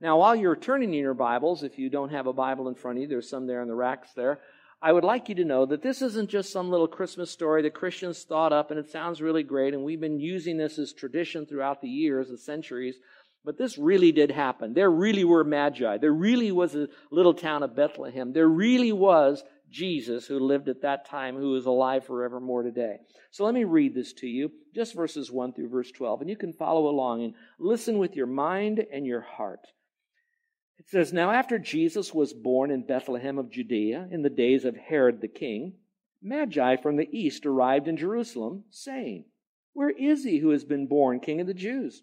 Now, 0.00 0.16
while 0.16 0.34
you're 0.34 0.56
turning 0.56 0.94
in 0.94 1.00
your 1.00 1.12
Bibles, 1.12 1.62
if 1.62 1.78
you 1.78 1.90
don't 1.90 2.12
have 2.12 2.26
a 2.26 2.32
Bible 2.32 2.66
in 2.66 2.74
front 2.74 2.96
of 2.96 3.02
you, 3.02 3.08
there's 3.08 3.28
some 3.28 3.46
there 3.46 3.60
in 3.60 3.68
the 3.68 3.74
racks 3.74 4.14
there. 4.16 4.40
I 4.80 4.94
would 4.94 5.04
like 5.04 5.28
you 5.28 5.34
to 5.34 5.44
know 5.44 5.66
that 5.66 5.82
this 5.82 6.00
isn't 6.00 6.30
just 6.30 6.50
some 6.50 6.70
little 6.70 6.88
Christmas 6.88 7.30
story 7.30 7.60
that 7.60 7.74
Christians 7.74 8.22
thought 8.22 8.54
up 8.54 8.70
and 8.70 8.80
it 8.80 8.90
sounds 8.90 9.20
really 9.20 9.42
great, 9.42 9.74
and 9.74 9.84
we've 9.84 10.00
been 10.00 10.20
using 10.20 10.56
this 10.56 10.78
as 10.78 10.94
tradition 10.94 11.44
throughout 11.44 11.82
the 11.82 11.88
years, 11.88 12.30
the 12.30 12.38
centuries. 12.38 12.96
But 13.44 13.58
this 13.58 13.76
really 13.76 14.10
did 14.10 14.30
happen. 14.30 14.72
There 14.72 14.90
really 14.90 15.24
were 15.24 15.44
magi. 15.44 15.98
There 15.98 16.12
really 16.12 16.50
was 16.50 16.74
a 16.74 16.88
little 17.10 17.34
town 17.34 17.62
of 17.62 17.76
Bethlehem. 17.76 18.32
There 18.32 18.48
really 18.48 18.92
was 18.92 19.44
Jesus 19.70 20.26
who 20.26 20.38
lived 20.38 20.68
at 20.68 20.82
that 20.82 21.04
time, 21.04 21.36
who 21.36 21.54
is 21.56 21.66
alive 21.66 22.06
forevermore 22.06 22.62
today. 22.62 22.98
So 23.30 23.44
let 23.44 23.54
me 23.54 23.64
read 23.64 23.94
this 23.94 24.12
to 24.14 24.26
you, 24.26 24.50
just 24.74 24.94
verses 24.94 25.30
1 25.30 25.52
through 25.52 25.68
verse 25.68 25.90
12, 25.90 26.22
and 26.22 26.30
you 26.30 26.36
can 26.36 26.52
follow 26.52 26.88
along 26.88 27.22
and 27.22 27.34
listen 27.58 27.98
with 27.98 28.16
your 28.16 28.26
mind 28.26 28.84
and 28.92 29.04
your 29.04 29.20
heart. 29.20 29.66
It 30.78 30.88
says, 30.88 31.12
Now 31.12 31.30
after 31.30 31.58
Jesus 31.58 32.14
was 32.14 32.32
born 32.32 32.70
in 32.70 32.86
Bethlehem 32.86 33.38
of 33.38 33.50
Judea 33.50 34.08
in 34.10 34.22
the 34.22 34.30
days 34.30 34.64
of 34.64 34.76
Herod 34.76 35.20
the 35.20 35.28
king, 35.28 35.74
Magi 36.22 36.76
from 36.76 36.96
the 36.96 37.08
east 37.10 37.44
arrived 37.44 37.88
in 37.88 37.96
Jerusalem, 37.96 38.64
saying, 38.70 39.26
Where 39.72 39.90
is 39.90 40.24
he 40.24 40.38
who 40.38 40.50
has 40.50 40.64
been 40.64 40.86
born 40.86 41.20
king 41.20 41.40
of 41.40 41.46
the 41.46 41.54
Jews? 41.54 42.02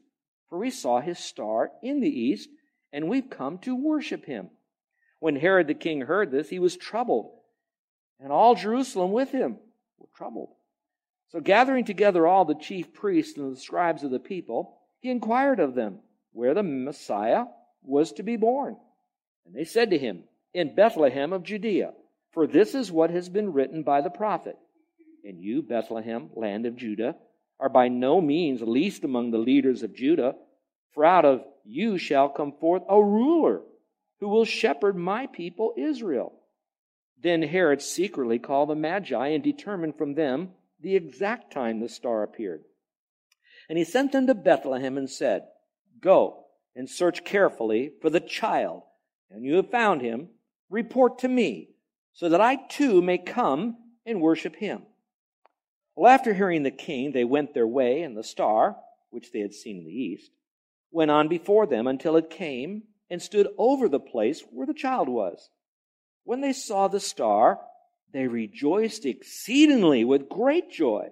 For 0.51 0.58
we 0.58 0.70
saw 0.70 1.00
his 1.00 1.17
star 1.17 1.72
in 1.81 2.01
the 2.01 2.10
east, 2.10 2.50
and 2.91 3.08
we've 3.08 3.29
come 3.29 3.58
to 3.60 3.74
worship 3.74 4.25
him. 4.25 4.50
When 5.20 5.38
Herod 5.38 5.67
the 5.67 5.74
king 5.74 6.01
heard 6.01 6.29
this, 6.29 6.50
he 6.50 6.60
was 6.60 6.75
troubled, 6.75 7.31
and 8.20 8.34
all 8.34 8.53
Jerusalem 8.53 9.13
with 9.13 9.31
him 9.31 9.55
were 9.98 10.10
troubled. 10.13 10.50
So, 11.29 11.39
gathering 11.39 11.86
together 11.86 12.27
all 12.27 12.43
the 12.43 12.55
chief 12.55 12.91
priests 12.91 13.38
and 13.38 13.55
the 13.55 13.60
scribes 13.60 14.03
of 14.03 14.12
the 14.12 14.20
people, 14.20 14.77
he 15.00 15.10
inquired 15.10 15.62
of 15.62 15.74
them 15.74 16.00
where 16.34 16.53
the 16.53 16.63
Messiah 16.63 17.46
was 17.81 18.12
to 18.13 18.24
be 18.24 18.36
born. 18.36 18.75
And 19.46 19.55
they 19.55 19.63
said 19.63 19.91
to 19.91 19.98
him, 19.98 20.25
In 20.53 20.75
Bethlehem 20.75 21.31
of 21.31 21.43
Judea, 21.43 21.93
for 22.31 22.46
this 22.46 22.75
is 22.75 22.91
what 22.91 23.10
has 23.10 23.29
been 23.29 23.53
written 23.53 23.84
by 23.84 24.01
the 24.01 24.10
prophet. 24.10 24.58
And 25.24 25.39
you, 25.39 25.62
Bethlehem, 25.62 26.29
land 26.36 26.65
of 26.65 26.75
Judah, 26.75 27.15
are 27.62 27.70
by 27.70 27.88
no 27.88 28.20
means 28.20 28.62
least 28.62 29.03
among 29.03 29.30
the 29.30 29.38
leaders 29.38 29.84
of 29.84 29.96
Judah, 29.96 30.34
for 30.94 31.06
out 31.06 31.24
of 31.24 31.46
you 31.63 32.00
shall 32.00 32.27
come 32.27 32.53
forth 32.60 32.82
a 32.89 33.01
ruler 33.01 33.62
who 34.20 34.27
will 34.27 34.46
shepherd 34.46 34.98
my 34.98 35.27
people 35.27 35.74
Israel. 35.77 36.34
Then 37.22 37.44
Herod 37.44 37.82
secretly 37.84 38.39
called 38.39 38.70
the 38.70 38.75
Magi 38.75 39.27
and 39.27 39.44
determined 39.44 39.96
from 39.96 40.15
them 40.15 40.50
the 40.80 40.96
exact 40.96 41.53
time 41.53 41.80
the 41.80 41.88
star 41.88 42.24
appeared. 42.24 42.63
And 43.70 43.77
he 43.77 43.84
sent 43.84 44.12
them 44.12 44.25
to 44.25 44.34
Bethlehem 44.34 44.98
and 44.98 45.10
said, 45.10 45.44
Go 46.01 46.46
and 46.75 46.89
search 46.89 47.24
carefully 47.24 47.91
for 48.01 48.10
the 48.10 48.20
child, 48.20 48.82
and 49.30 49.46
you 49.46 49.58
have 49.58 49.70
found 49.70 50.01
him, 50.01 50.30
report 50.70 51.20
to 51.20 51.27
me, 51.27 51.70
so 52.13 52.30
that 52.30 52.41
I 52.41 52.56
too 52.56 53.03
may 53.03 53.20
come 53.20 53.77
and 54.03 54.20
worship 54.20 54.56
him. 54.56 54.82
Well, 55.95 56.12
after 56.12 56.33
hearing 56.33 56.63
the 56.63 56.71
king, 56.71 57.12
they 57.12 57.24
went 57.24 57.53
their 57.53 57.67
way, 57.67 58.01
and 58.01 58.15
the 58.15 58.24
star, 58.24 58.77
which 59.10 59.31
they 59.31 59.39
had 59.39 59.53
seen 59.53 59.79
in 59.79 59.86
the 59.86 59.91
east, 59.91 60.31
went 60.91 61.12
on 61.12 61.27
before 61.27 61.65
them 61.65 61.88
until 61.88 62.15
it 62.15 62.29
came 62.29 62.83
and 63.10 63.21
stood 63.21 63.48
over 63.57 63.89
the 63.89 64.00
place 64.00 64.41
where 64.51 64.65
the 64.65 64.74
child 64.74 65.10
was. 65.10 65.50
When 66.24 66.41
they 66.41 66.53
saw 66.53 66.88
the 66.88 67.00
star, 67.00 67.60
they 68.13 68.27
rejoiced 68.27 69.05
exceedingly 69.05 70.03
with 70.03 70.29
great 70.29 70.71
joy. 70.71 71.10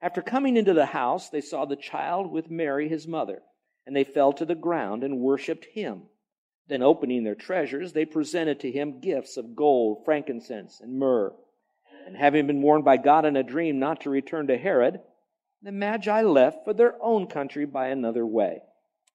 After 0.00 0.22
coming 0.22 0.56
into 0.56 0.74
the 0.74 0.86
house, 0.86 1.28
they 1.28 1.40
saw 1.40 1.64
the 1.64 1.76
child 1.76 2.30
with 2.30 2.50
Mary, 2.50 2.88
his 2.88 3.06
mother, 3.06 3.42
and 3.86 3.94
they 3.94 4.04
fell 4.04 4.32
to 4.34 4.44
the 4.44 4.54
ground 4.54 5.04
and 5.04 5.20
worshipped 5.20 5.64
him. 5.64 6.02
Then, 6.68 6.82
opening 6.82 7.24
their 7.24 7.34
treasures, 7.34 7.92
they 7.92 8.04
presented 8.04 8.60
to 8.60 8.70
him 8.70 9.00
gifts 9.00 9.36
of 9.36 9.56
gold, 9.56 10.04
frankincense, 10.04 10.80
and 10.80 10.98
myrrh. 10.98 11.34
And 12.06 12.16
having 12.16 12.46
been 12.46 12.62
warned 12.62 12.84
by 12.84 12.96
God 12.96 13.24
in 13.24 13.36
a 13.36 13.42
dream 13.42 13.78
not 13.78 14.02
to 14.02 14.10
return 14.10 14.48
to 14.48 14.58
Herod, 14.58 15.00
the 15.62 15.72
Magi 15.72 16.22
left 16.22 16.64
for 16.64 16.74
their 16.74 16.94
own 17.00 17.26
country 17.26 17.64
by 17.64 17.88
another 17.88 18.26
way. 18.26 18.60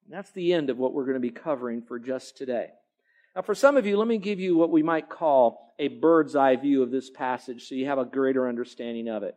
And 0.06 0.17
that's 0.17 0.32
the 0.32 0.53
end 0.53 0.70
of 0.70 0.77
what 0.77 0.94
we're 0.94 1.06
going 1.06 1.15
to 1.15 1.20
be 1.20 1.29
covering 1.29 1.82
for 1.82 2.00
just 2.00 2.38
today. 2.38 2.67
Now, 3.36 3.41
for 3.41 3.53
some 3.53 3.77
of 3.77 3.86
you, 3.86 3.98
let 3.98 4.08
me 4.08 4.17
give 4.17 4.39
you 4.39 4.58
what 4.58 4.72
we 4.72 4.82
might 4.82 5.10
call 5.10 5.75
a 5.77 5.89
bird's 5.89 6.36
eye 6.36 6.56
view 6.56 6.82
of 6.82 6.91
this 6.91 7.10
passage 7.10 7.67
so 7.67 7.75
you 7.75 7.86
have 7.86 8.00
a 8.00 8.06
greater 8.06 8.48
understanding 8.48 9.10
of 9.10 9.24
it. 9.24 9.36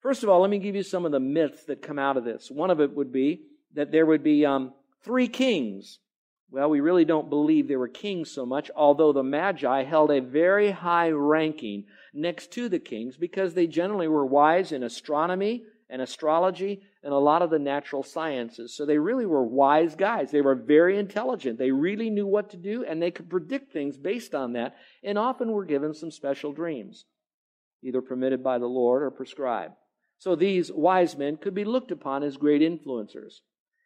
First 0.00 0.22
of 0.22 0.28
all, 0.28 0.40
let 0.40 0.50
me 0.50 0.58
give 0.58 0.76
you 0.76 0.82
some 0.82 1.04
of 1.04 1.12
the 1.12 1.20
myths 1.20 1.64
that 1.64 1.82
come 1.82 1.98
out 1.98 2.16
of 2.16 2.24
this. 2.24 2.50
One 2.50 2.70
of 2.70 2.80
it 2.80 2.94
would 2.94 3.12
be 3.12 3.42
that 3.74 3.90
there 3.90 4.06
would 4.06 4.22
be 4.22 4.46
um, 4.46 4.72
three 5.04 5.28
kings. 5.28 5.98
Well, 6.50 6.70
we 6.70 6.80
really 6.80 7.04
don't 7.04 7.28
believe 7.28 7.66
they 7.66 7.76
were 7.76 7.88
kings 7.88 8.30
so 8.30 8.46
much, 8.46 8.70
although 8.76 9.12
the 9.12 9.22
Magi 9.22 9.82
held 9.82 10.10
a 10.10 10.20
very 10.20 10.70
high 10.70 11.10
ranking 11.10 11.84
next 12.14 12.52
to 12.52 12.68
the 12.68 12.78
kings 12.78 13.16
because 13.16 13.54
they 13.54 13.66
generally 13.66 14.08
were 14.08 14.24
wise 14.24 14.70
in 14.70 14.82
astronomy 14.82 15.64
and 15.90 16.00
astrology 16.00 16.82
and 17.02 17.12
a 17.12 17.18
lot 17.18 17.42
of 17.42 17.50
the 17.50 17.58
natural 17.58 18.02
sciences. 18.02 18.74
So 18.74 18.86
they 18.86 18.98
really 18.98 19.26
were 19.26 19.44
wise 19.44 19.94
guys. 19.94 20.30
They 20.30 20.40
were 20.40 20.54
very 20.54 20.98
intelligent. 20.98 21.58
They 21.58 21.70
really 21.70 22.10
knew 22.10 22.26
what 22.26 22.50
to 22.50 22.56
do 22.56 22.84
and 22.84 23.02
they 23.02 23.10
could 23.10 23.28
predict 23.28 23.72
things 23.72 23.96
based 23.96 24.34
on 24.34 24.52
that 24.54 24.76
and 25.04 25.18
often 25.18 25.52
were 25.52 25.64
given 25.64 25.94
some 25.94 26.10
special 26.10 26.52
dreams, 26.52 27.04
either 27.82 28.02
permitted 28.02 28.42
by 28.42 28.58
the 28.58 28.66
Lord 28.66 29.02
or 29.02 29.10
prescribed. 29.10 29.74
So 30.18 30.34
these 30.34 30.72
wise 30.72 31.16
men 31.16 31.36
could 31.36 31.54
be 31.54 31.64
looked 31.64 31.90
upon 31.90 32.22
as 32.22 32.36
great 32.36 32.62
influencers. 32.62 33.40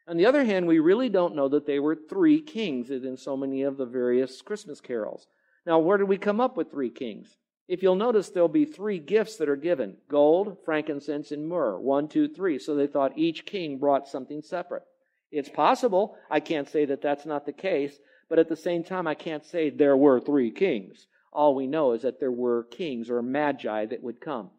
On 0.09 0.17
the 0.17 0.27
other 0.27 0.45
hand, 0.45 0.67
we 0.67 0.79
really 0.79 1.09
don't 1.09 1.37
know 1.37 1.49
that 1.49 1.67
they 1.67 1.79
were 1.79 1.95
three 1.95 2.41
kings 2.41 2.91
in 2.91 3.17
so 3.17 3.37
many 3.37 3.63
of 3.63 3.77
the 3.77 3.87
various 3.87 4.43
Christmas 4.43 4.81
carols. 4.81 5.27
Now, 5.67 5.79
where 5.79 5.99
did 5.99 6.09
we 6.09 6.19
come 6.19 6.41
up 6.41 6.57
with 6.57 6.71
three 6.71 6.91
kings? 6.91 7.37
If 7.69 7.83
you'll 7.83 7.95
notice, 7.95 8.31
there'll 8.31 8.49
be 8.49 8.65
three 8.65 8.99
gifts 8.99 9.37
that 9.37 9.49
are 9.49 9.57
given 9.57 9.97
gold, 10.09 10.59
frankincense, 10.65 11.31
and 11.31 11.49
myrrh. 11.49 11.79
One, 11.79 12.09
two, 12.09 12.27
three. 12.27 12.59
So 12.59 12.75
they 12.75 12.89
thought 12.89 13.17
each 13.17 13.47
king 13.47 13.79
brought 13.79 14.09
something 14.09 14.43
separate. 14.43 14.83
It's 15.31 15.49
possible. 15.49 16.17
I 16.29 16.41
can't 16.41 16.69
say 16.69 16.87
that 16.87 17.03
that's 17.03 17.27
not 17.27 17.47
the 17.47 17.53
case, 17.53 17.97
but 18.29 18.41
at 18.41 18.49
the 18.49 18.57
same 18.57 18.83
time, 18.83 19.07
I 19.07 19.15
can't 19.15 19.45
say 19.45 19.71
there 19.71 19.97
were 19.97 20.19
three 20.19 20.51
kings. 20.51 21.07
All 21.33 21.55
we 21.55 21.69
know 21.69 21.93
is 21.93 22.03
that 22.03 22.19
there 22.19 22.33
were 22.33 22.65
kings 22.65 23.09
or 23.09 23.23
magi 23.23 23.87
that 23.87 24.03
would 24.03 24.21
come. 24.21 24.51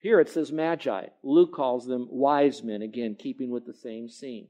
Here 0.00 0.18
it 0.18 0.28
says 0.28 0.50
magi. 0.50 1.06
Luke 1.22 1.54
calls 1.54 1.86
them 1.86 2.08
wise 2.10 2.64
men, 2.64 2.82
again, 2.82 3.14
keeping 3.16 3.50
with 3.50 3.64
the 3.66 3.74
same 3.74 4.08
scene. 4.08 4.48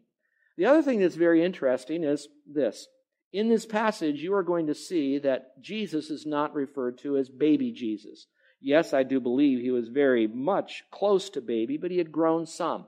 The 0.57 0.67
other 0.67 0.83
thing 0.83 1.01
that's 1.01 1.17
very 1.17 1.45
interesting 1.45 2.05
is 2.05 2.29
this 2.47 2.89
in 3.33 3.49
this 3.49 3.67
passage, 3.67 4.23
you 4.23 4.35
are 4.35 4.43
going 4.43 4.69
to 4.69 4.75
see 4.75 5.19
that 5.19 5.61
Jesus 5.61 6.11
is 6.11 6.25
not 6.25 6.55
referred 6.55 6.99
to 6.99 7.19
as 7.19 7.29
baby 7.29 7.71
Jesus. 7.73 8.27
Yes, 8.61 8.95
I 8.95 9.03
do 9.03 9.21
believe 9.21 9.61
he 9.61 9.71
was 9.71 9.89
very 9.89 10.27
much 10.27 10.85
close 10.91 11.29
to 11.31 11.41
baby, 11.41 11.77
but 11.77 11.91
he 11.91 11.99
had 11.99 12.11
grown 12.11 12.47
some. 12.47 12.87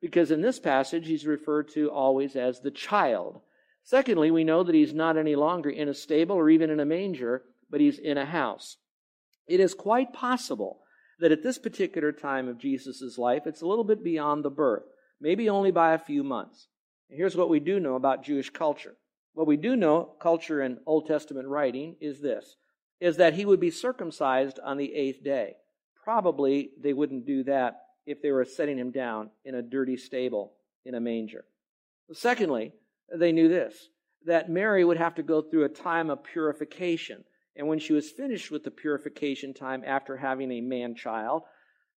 Because 0.00 0.30
in 0.30 0.42
this 0.42 0.58
passage, 0.58 1.06
he's 1.06 1.26
referred 1.26 1.68
to 1.74 1.90
always 1.90 2.34
as 2.34 2.60
the 2.60 2.70
child. 2.70 3.40
Secondly, 3.84 4.30
we 4.30 4.42
know 4.42 4.64
that 4.64 4.74
he's 4.74 4.92
not 4.92 5.16
any 5.16 5.36
longer 5.36 5.70
in 5.70 5.88
a 5.88 5.94
stable 5.94 6.36
or 6.36 6.50
even 6.50 6.70
in 6.70 6.80
a 6.80 6.84
manger, 6.84 7.42
but 7.70 7.80
he's 7.80 7.98
in 7.98 8.18
a 8.18 8.26
house. 8.26 8.78
It 9.46 9.60
is 9.60 9.74
quite 9.74 10.12
possible 10.12 10.80
that 11.20 11.32
at 11.32 11.42
this 11.42 11.58
particular 11.58 12.10
time 12.10 12.48
of 12.48 12.58
Jesus' 12.58 13.16
life, 13.16 13.46
it's 13.46 13.62
a 13.62 13.66
little 13.66 13.84
bit 13.84 14.02
beyond 14.02 14.44
the 14.44 14.50
birth, 14.50 14.84
maybe 15.20 15.48
only 15.48 15.70
by 15.70 15.94
a 15.94 15.98
few 15.98 16.24
months. 16.24 16.66
And 17.08 17.18
here's 17.18 17.36
what 17.36 17.48
we 17.48 17.60
do 17.60 17.80
know 17.80 17.94
about 17.94 18.24
Jewish 18.24 18.50
culture 18.50 18.96
what 19.34 19.48
we 19.48 19.56
do 19.56 19.74
know, 19.74 20.14
culture 20.20 20.62
in 20.62 20.78
Old 20.86 21.06
Testament 21.06 21.48
writing, 21.48 21.96
is 22.00 22.20
this 22.20 22.56
is 23.00 23.16
that 23.16 23.34
he 23.34 23.44
would 23.44 23.60
be 23.60 23.70
circumcised 23.70 24.60
on 24.64 24.78
the 24.78 24.94
eighth 24.94 25.22
day. 25.22 25.56
Probably 26.02 26.70
they 26.80 26.92
wouldn't 26.92 27.26
do 27.26 27.42
that 27.44 27.80
if 28.06 28.22
they 28.22 28.30
were 28.30 28.44
setting 28.44 28.78
him 28.78 28.92
down 28.92 29.30
in 29.44 29.56
a 29.56 29.62
dirty 29.62 29.96
stable 29.96 30.52
in 30.84 30.94
a 30.94 31.00
manger. 31.00 31.44
Secondly, 32.12 32.72
they 33.14 33.32
knew 33.32 33.48
this 33.48 33.88
that 34.26 34.48
Mary 34.48 34.84
would 34.84 34.96
have 34.96 35.16
to 35.16 35.22
go 35.22 35.42
through 35.42 35.64
a 35.64 35.68
time 35.68 36.08
of 36.08 36.24
purification. 36.24 37.24
And 37.56 37.68
when 37.68 37.78
she 37.78 37.92
was 37.92 38.10
finished 38.10 38.50
with 38.50 38.64
the 38.64 38.70
purification 38.70 39.52
time 39.52 39.82
after 39.86 40.16
having 40.16 40.50
a 40.50 40.62
man 40.62 40.94
child, 40.94 41.42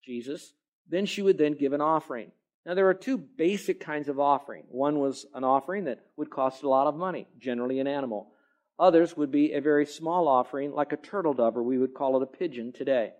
Jesus, 0.03 0.53
then 0.89 1.05
she 1.05 1.21
would 1.21 1.37
then 1.37 1.53
give 1.53 1.73
an 1.73 1.81
offering. 1.81 2.31
Now, 2.65 2.73
there 2.73 2.89
are 2.89 2.95
two 2.95 3.17
basic 3.17 3.79
kinds 3.79 4.09
of 4.09 4.19
offering. 4.19 4.63
One 4.69 4.99
was 4.99 5.27
an 5.35 5.43
offering 5.43 5.83
that 5.85 5.99
would 6.17 6.31
cost 6.31 6.63
a 6.63 6.69
lot 6.69 6.87
of 6.87 6.95
money, 6.95 7.27
generally 7.37 7.79
an 7.79 7.87
animal. 7.87 8.31
Others 8.79 9.15
would 9.15 9.31
be 9.31 9.53
a 9.53 9.61
very 9.61 9.85
small 9.85 10.27
offering, 10.27 10.71
like 10.71 10.91
a 10.91 10.97
turtle 10.97 11.33
dove, 11.33 11.57
or 11.57 11.63
we 11.63 11.77
would 11.77 11.93
call 11.93 12.17
it 12.17 12.23
a 12.23 12.37
pigeon 12.37 12.73
today. 12.73 13.11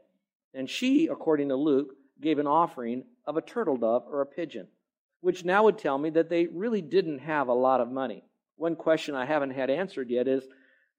And 0.54 0.70
she, 0.70 1.08
according 1.08 1.50
to 1.50 1.56
Luke, 1.56 1.90
gave 2.20 2.40
an 2.40 2.48
offering 2.48 3.04
of 3.26 3.38
a 3.38 3.42
turtle 3.42 3.78
dove 3.78 4.04
or 4.08 4.22
a 4.22 4.26
pigeon, 4.26 4.68
which 5.22 5.46
now 5.46 5.64
would 5.64 5.78
tell 5.78 5.98
me 5.98 6.10
that 6.12 6.30
they 6.30 6.48
really 6.48 6.82
didn't 6.82 7.20
have 7.20 7.48
a 7.48 7.54
lot 7.54 7.82
of 7.82 7.92
money. 7.92 8.24
One 8.56 8.76
question 8.76 9.16
I 9.16 9.26
haven't 9.26 9.52
had 9.52 9.70
answered 9.70 10.10
yet 10.10 10.28
is 10.28 10.44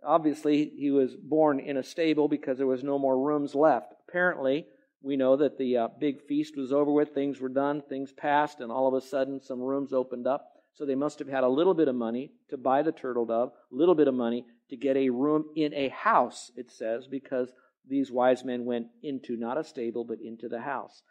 obviously 0.04 0.72
he 0.76 0.90
was 0.90 1.16
born 1.16 1.58
in 1.58 1.76
a 1.76 1.82
stable 1.82 2.28
because 2.28 2.58
there 2.58 2.66
was 2.66 2.84
no 2.84 2.98
more 2.98 3.18
rooms 3.18 3.54
left. 3.54 3.92
Apparently, 4.08 4.66
we 5.06 5.16
know 5.16 5.36
that 5.36 5.56
the 5.56 5.76
uh, 5.76 5.88
big 6.00 6.20
feast 6.26 6.56
was 6.56 6.72
over 6.72 6.90
with, 6.90 7.10
things 7.10 7.40
were 7.40 7.48
done, 7.48 7.80
things 7.80 8.12
passed, 8.12 8.58
and 8.58 8.72
all 8.72 8.88
of 8.88 8.94
a 8.94 9.06
sudden 9.06 9.40
some 9.40 9.60
rooms 9.60 9.92
opened 9.92 10.26
up. 10.26 10.50
So 10.74 10.84
they 10.84 10.96
must 10.96 11.20
have 11.20 11.28
had 11.28 11.44
a 11.44 11.48
little 11.48 11.74
bit 11.74 11.86
of 11.86 11.94
money 11.94 12.32
to 12.50 12.56
buy 12.56 12.82
the 12.82 12.90
turtle 12.90 13.24
dove, 13.24 13.52
a 13.72 13.74
little 13.74 13.94
bit 13.94 14.08
of 14.08 14.14
money 14.14 14.44
to 14.68 14.76
get 14.76 14.96
a 14.96 15.10
room 15.10 15.44
in 15.54 15.72
a 15.74 15.88
house, 15.90 16.50
it 16.56 16.72
says, 16.72 17.06
because 17.06 17.52
these 17.88 18.10
wise 18.10 18.44
men 18.44 18.64
went 18.64 18.88
into 19.00 19.36
not 19.36 19.56
a 19.56 19.62
stable, 19.62 20.04
but 20.04 20.18
into 20.20 20.48
the 20.48 20.60
house. 20.60 21.02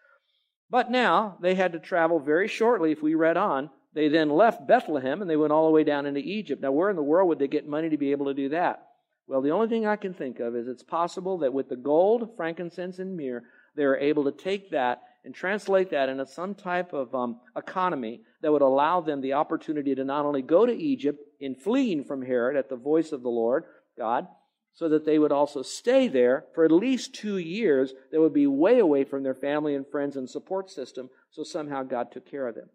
But 0.69 0.91
now 0.91 1.37
they 1.41 1.55
had 1.55 1.71
to 1.71 1.79
travel 1.79 2.19
very 2.19 2.49
shortly. 2.49 2.91
If 2.91 3.01
we 3.01 3.15
read 3.15 3.37
on, 3.37 3.69
they 3.93 4.09
then 4.09 4.29
left 4.29 4.67
Bethlehem 4.67 5.21
and 5.21 5.29
they 5.29 5.37
went 5.37 5.53
all 5.53 5.67
the 5.67 5.73
way 5.73 5.85
down 5.85 6.05
into 6.05 6.19
Egypt. 6.19 6.61
Now, 6.61 6.73
where 6.73 6.89
in 6.89 6.97
the 6.97 7.01
world 7.01 7.29
would 7.29 7.39
they 7.39 7.47
get 7.47 7.65
money 7.65 7.89
to 7.89 7.97
be 7.97 8.11
able 8.11 8.25
to 8.25 8.33
do 8.33 8.49
that? 8.49 8.85
Well, 9.25 9.41
the 9.41 9.51
only 9.51 9.69
thing 9.69 9.87
I 9.87 9.95
can 9.95 10.13
think 10.13 10.39
of 10.39 10.55
is 10.55 10.67
it's 10.67 10.83
possible 10.83 11.39
that 11.39 11.53
with 11.53 11.69
the 11.69 11.77
gold, 11.77 12.35
frankincense, 12.35 12.99
and 12.99 13.15
myrrh, 13.17 13.43
they 13.75 13.85
were 13.85 13.97
able 13.97 14.25
to 14.25 14.31
take 14.31 14.71
that 14.71 15.03
and 15.23 15.33
translate 15.33 15.89
that 15.89 16.09
into 16.09 16.25
some 16.25 16.53
type 16.53 16.93
of 16.93 17.13
um, 17.15 17.39
economy 17.57 18.21
that 18.41 18.51
would 18.51 18.61
allow 18.61 19.01
them 19.01 19.21
the 19.21 19.33
opportunity 19.33 19.95
to 19.95 20.03
not 20.03 20.25
only 20.25 20.41
go 20.41 20.65
to 20.65 20.73
Egypt 20.73 21.19
in 21.39 21.55
fleeing 21.55 22.03
from 22.03 22.21
Herod 22.21 22.55
at 22.55 22.69
the 22.69 22.75
voice 22.75 23.11
of 23.11 23.23
the 23.23 23.29
Lord, 23.29 23.63
God, 23.97 24.27
so 24.73 24.89
that 24.89 25.05
they 25.05 25.17
would 25.17 25.31
also 25.31 25.61
stay 25.61 26.07
there 26.07 26.45
for 26.53 26.63
at 26.63 26.71
least 26.71 27.15
two 27.15 27.37
years 27.37 27.93
that 28.11 28.19
would 28.19 28.33
be 28.33 28.45
way 28.45 28.79
away 28.79 29.03
from 29.03 29.23
their 29.23 29.33
family 29.33 29.73
and 29.73 29.87
friends 29.87 30.15
and 30.15 30.29
support 30.29 30.69
system, 30.69 31.09
so 31.31 31.43
somehow 31.43 31.81
God 31.81 32.11
took 32.11 32.29
care 32.29 32.47
of 32.47 32.55
them. 32.55 32.69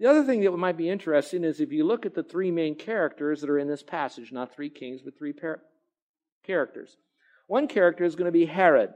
The 0.00 0.06
other 0.06 0.24
thing 0.24 0.40
that 0.40 0.50
might 0.56 0.76
be 0.76 0.88
interesting 0.88 1.44
is 1.44 1.60
if 1.60 1.70
you 1.70 1.84
look 1.84 2.04
at 2.04 2.14
the 2.14 2.24
three 2.24 2.50
main 2.50 2.74
characters 2.74 3.40
that 3.40 3.50
are 3.50 3.58
in 3.58 3.68
this 3.68 3.82
passage, 3.82 4.32
not 4.32 4.52
three 4.52 4.70
kings, 4.70 5.02
but 5.02 5.16
three 5.16 5.32
par- 5.32 5.62
characters. 6.44 6.96
One 7.46 7.68
character 7.68 8.04
is 8.04 8.16
going 8.16 8.26
to 8.26 8.32
be 8.32 8.46
Herod. 8.46 8.90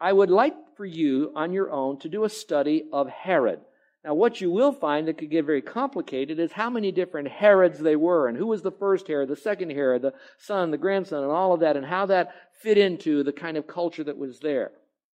I 0.00 0.12
would 0.12 0.30
like 0.30 0.54
for 0.76 0.84
you 0.84 1.32
on 1.34 1.52
your 1.52 1.70
own 1.70 1.98
to 2.00 2.08
do 2.08 2.24
a 2.24 2.28
study 2.28 2.84
of 2.92 3.08
Herod. 3.08 3.60
Now, 4.04 4.14
what 4.14 4.40
you 4.40 4.50
will 4.50 4.72
find 4.72 5.08
that 5.08 5.18
could 5.18 5.30
get 5.30 5.46
very 5.46 5.62
complicated 5.62 6.38
is 6.38 6.52
how 6.52 6.70
many 6.70 6.92
different 6.92 7.28
Herods 7.28 7.80
they 7.80 7.96
were, 7.96 8.28
and 8.28 8.36
who 8.36 8.46
was 8.46 8.62
the 8.62 8.70
first 8.70 9.08
Herod, 9.08 9.28
the 9.28 9.36
second 9.36 9.70
Herod, 9.70 10.02
the 10.02 10.14
son, 10.38 10.70
the 10.70 10.78
grandson, 10.78 11.24
and 11.24 11.32
all 11.32 11.52
of 11.52 11.60
that, 11.60 11.76
and 11.76 11.84
how 11.84 12.06
that 12.06 12.32
fit 12.60 12.78
into 12.78 13.24
the 13.24 13.32
kind 13.32 13.56
of 13.56 13.66
culture 13.66 14.04
that 14.04 14.16
was 14.16 14.38
there. 14.38 14.70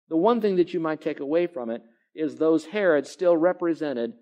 The 0.10 0.18
one 0.18 0.42
thing 0.42 0.58
that 0.58 0.74
you 0.74 0.82
might 0.82 1.00
take 1.00 1.22
away 1.22 1.48
from 1.48 1.70
it 1.70 1.84
is 2.14 2.36
those 2.36 2.66
Herods 2.66 3.10
still 3.10 3.38
represented 3.38 4.14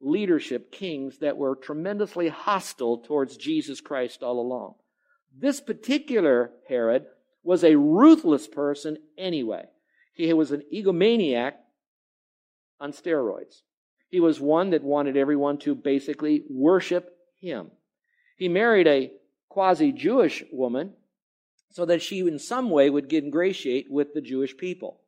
leadership, 0.00 0.70
kings 0.70 1.18
that 1.18 1.36
were 1.36 1.56
tremendously 1.56 2.28
hostile 2.28 2.98
towards 2.98 3.36
Jesus 3.36 3.80
Christ 3.80 4.22
all 4.22 4.38
along. 4.38 4.74
This 5.36 5.60
particular 5.60 6.50
Herod 6.68 7.06
was 7.42 7.64
a 7.64 7.76
ruthless 7.76 8.46
person 8.46 8.98
anyway. 9.18 9.64
He 10.12 10.32
was 10.32 10.52
an 10.52 10.62
egomaniac 10.72 11.54
on 12.80 12.92
steroids. 12.92 13.62
He 14.08 14.20
was 14.20 14.40
one 14.40 14.70
that 14.70 14.82
wanted 14.82 15.16
everyone 15.16 15.58
to 15.58 15.74
basically 15.74 16.44
worship 16.50 17.16
him. 17.38 17.70
He 18.36 18.48
married 18.48 18.86
a 18.86 19.12
quasi 19.48 19.92
Jewish 19.92 20.44
woman 20.52 20.94
so 21.70 21.86
that 21.86 22.02
she, 22.02 22.20
in 22.20 22.38
some 22.38 22.70
way, 22.70 22.90
would 22.90 23.10
ingratiate 23.12 23.90
with 23.90 24.12
the 24.12 24.20
Jewish 24.20 24.56
people 24.56 25.00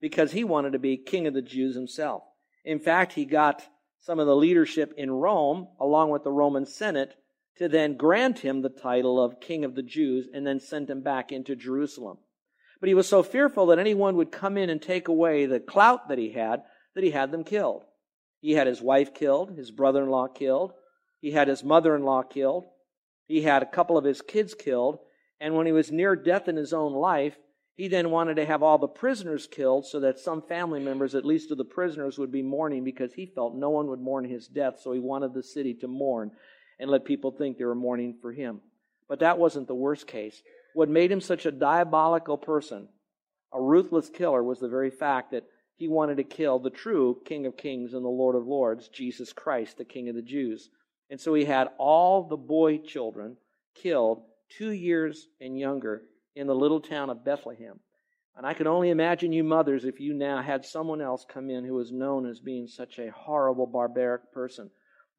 because 0.00 0.32
he 0.32 0.44
wanted 0.44 0.72
to 0.72 0.78
be 0.78 0.96
king 0.96 1.26
of 1.26 1.32
the 1.32 1.40
Jews 1.40 1.74
himself. 1.74 2.24
In 2.64 2.78
fact, 2.78 3.14
he 3.14 3.24
got 3.24 3.66
some 4.00 4.18
of 4.18 4.26
the 4.26 4.36
leadership 4.36 4.92
in 4.98 5.10
Rome, 5.10 5.68
along 5.80 6.10
with 6.10 6.24
the 6.24 6.32
Roman 6.32 6.66
Senate, 6.66 7.14
to 7.56 7.68
then 7.68 7.96
grant 7.96 8.40
him 8.40 8.60
the 8.60 8.68
title 8.68 9.22
of 9.22 9.40
King 9.40 9.64
of 9.64 9.74
the 9.74 9.82
Jews 9.82 10.28
and 10.32 10.46
then 10.46 10.60
send 10.60 10.90
him 10.90 11.02
back 11.02 11.32
into 11.32 11.54
Jerusalem. 11.54 12.18
But 12.82 12.88
he 12.88 12.94
was 12.94 13.08
so 13.08 13.22
fearful 13.22 13.66
that 13.66 13.78
anyone 13.78 14.16
would 14.16 14.32
come 14.32 14.56
in 14.56 14.68
and 14.68 14.82
take 14.82 15.06
away 15.06 15.46
the 15.46 15.60
clout 15.60 16.08
that 16.08 16.18
he 16.18 16.32
had 16.32 16.64
that 16.96 17.04
he 17.04 17.12
had 17.12 17.30
them 17.30 17.44
killed. 17.44 17.84
He 18.40 18.54
had 18.54 18.66
his 18.66 18.82
wife 18.82 19.14
killed, 19.14 19.56
his 19.56 19.70
brother 19.70 20.02
in 20.02 20.10
law 20.10 20.26
killed, 20.26 20.72
he 21.20 21.30
had 21.30 21.46
his 21.46 21.62
mother 21.62 21.94
in 21.94 22.02
law 22.02 22.24
killed, 22.24 22.64
he 23.28 23.42
had 23.42 23.62
a 23.62 23.70
couple 23.70 23.96
of 23.96 24.04
his 24.04 24.20
kids 24.20 24.56
killed, 24.56 24.98
and 25.40 25.54
when 25.54 25.66
he 25.66 25.70
was 25.70 25.92
near 25.92 26.16
death 26.16 26.48
in 26.48 26.56
his 26.56 26.72
own 26.72 26.92
life, 26.92 27.36
he 27.76 27.86
then 27.86 28.10
wanted 28.10 28.34
to 28.34 28.46
have 28.46 28.64
all 28.64 28.78
the 28.78 28.88
prisoners 28.88 29.46
killed 29.46 29.86
so 29.86 30.00
that 30.00 30.18
some 30.18 30.42
family 30.42 30.80
members, 30.80 31.14
at 31.14 31.24
least 31.24 31.52
of 31.52 31.58
the 31.58 31.64
prisoners, 31.64 32.18
would 32.18 32.32
be 32.32 32.42
mourning 32.42 32.82
because 32.82 33.14
he 33.14 33.26
felt 33.26 33.54
no 33.54 33.70
one 33.70 33.86
would 33.86 34.00
mourn 34.00 34.24
his 34.24 34.48
death, 34.48 34.80
so 34.82 34.90
he 34.90 34.98
wanted 34.98 35.34
the 35.34 35.42
city 35.44 35.72
to 35.72 35.86
mourn 35.86 36.32
and 36.80 36.90
let 36.90 37.04
people 37.04 37.30
think 37.30 37.58
they 37.58 37.64
were 37.64 37.76
mourning 37.76 38.18
for 38.20 38.32
him. 38.32 38.60
But 39.08 39.20
that 39.20 39.38
wasn't 39.38 39.68
the 39.68 39.74
worst 39.76 40.08
case. 40.08 40.42
What 40.74 40.88
made 40.88 41.12
him 41.12 41.20
such 41.20 41.46
a 41.46 41.52
diabolical 41.52 42.36
person, 42.36 42.88
a 43.52 43.60
ruthless 43.60 44.08
killer, 44.08 44.42
was 44.42 44.60
the 44.60 44.68
very 44.68 44.90
fact 44.90 45.32
that 45.32 45.44
he 45.76 45.88
wanted 45.88 46.16
to 46.18 46.24
kill 46.24 46.58
the 46.58 46.70
true 46.70 47.20
King 47.24 47.46
of 47.46 47.56
Kings 47.56 47.94
and 47.94 48.04
the 48.04 48.08
Lord 48.08 48.36
of 48.36 48.46
Lords, 48.46 48.88
Jesus 48.88 49.32
Christ, 49.32 49.78
the 49.78 49.84
King 49.84 50.08
of 50.08 50.14
the 50.14 50.22
Jews. 50.22 50.70
And 51.10 51.20
so 51.20 51.34
he 51.34 51.44
had 51.44 51.68
all 51.78 52.28
the 52.28 52.36
boy 52.36 52.78
children 52.78 53.36
killed 53.74 54.22
two 54.48 54.70
years 54.70 55.28
and 55.40 55.58
younger 55.58 56.02
in 56.34 56.46
the 56.46 56.54
little 56.54 56.80
town 56.80 57.10
of 57.10 57.24
Bethlehem. 57.24 57.80
And 58.36 58.46
I 58.46 58.54
can 58.54 58.66
only 58.66 58.90
imagine 58.90 59.32
you 59.32 59.44
mothers 59.44 59.84
if 59.84 60.00
you 60.00 60.14
now 60.14 60.40
had 60.40 60.64
someone 60.64 61.02
else 61.02 61.26
come 61.28 61.50
in 61.50 61.64
who 61.64 61.74
was 61.74 61.92
known 61.92 62.26
as 62.26 62.40
being 62.40 62.66
such 62.66 62.98
a 62.98 63.10
horrible, 63.10 63.66
barbaric 63.66 64.32
person, 64.32 64.70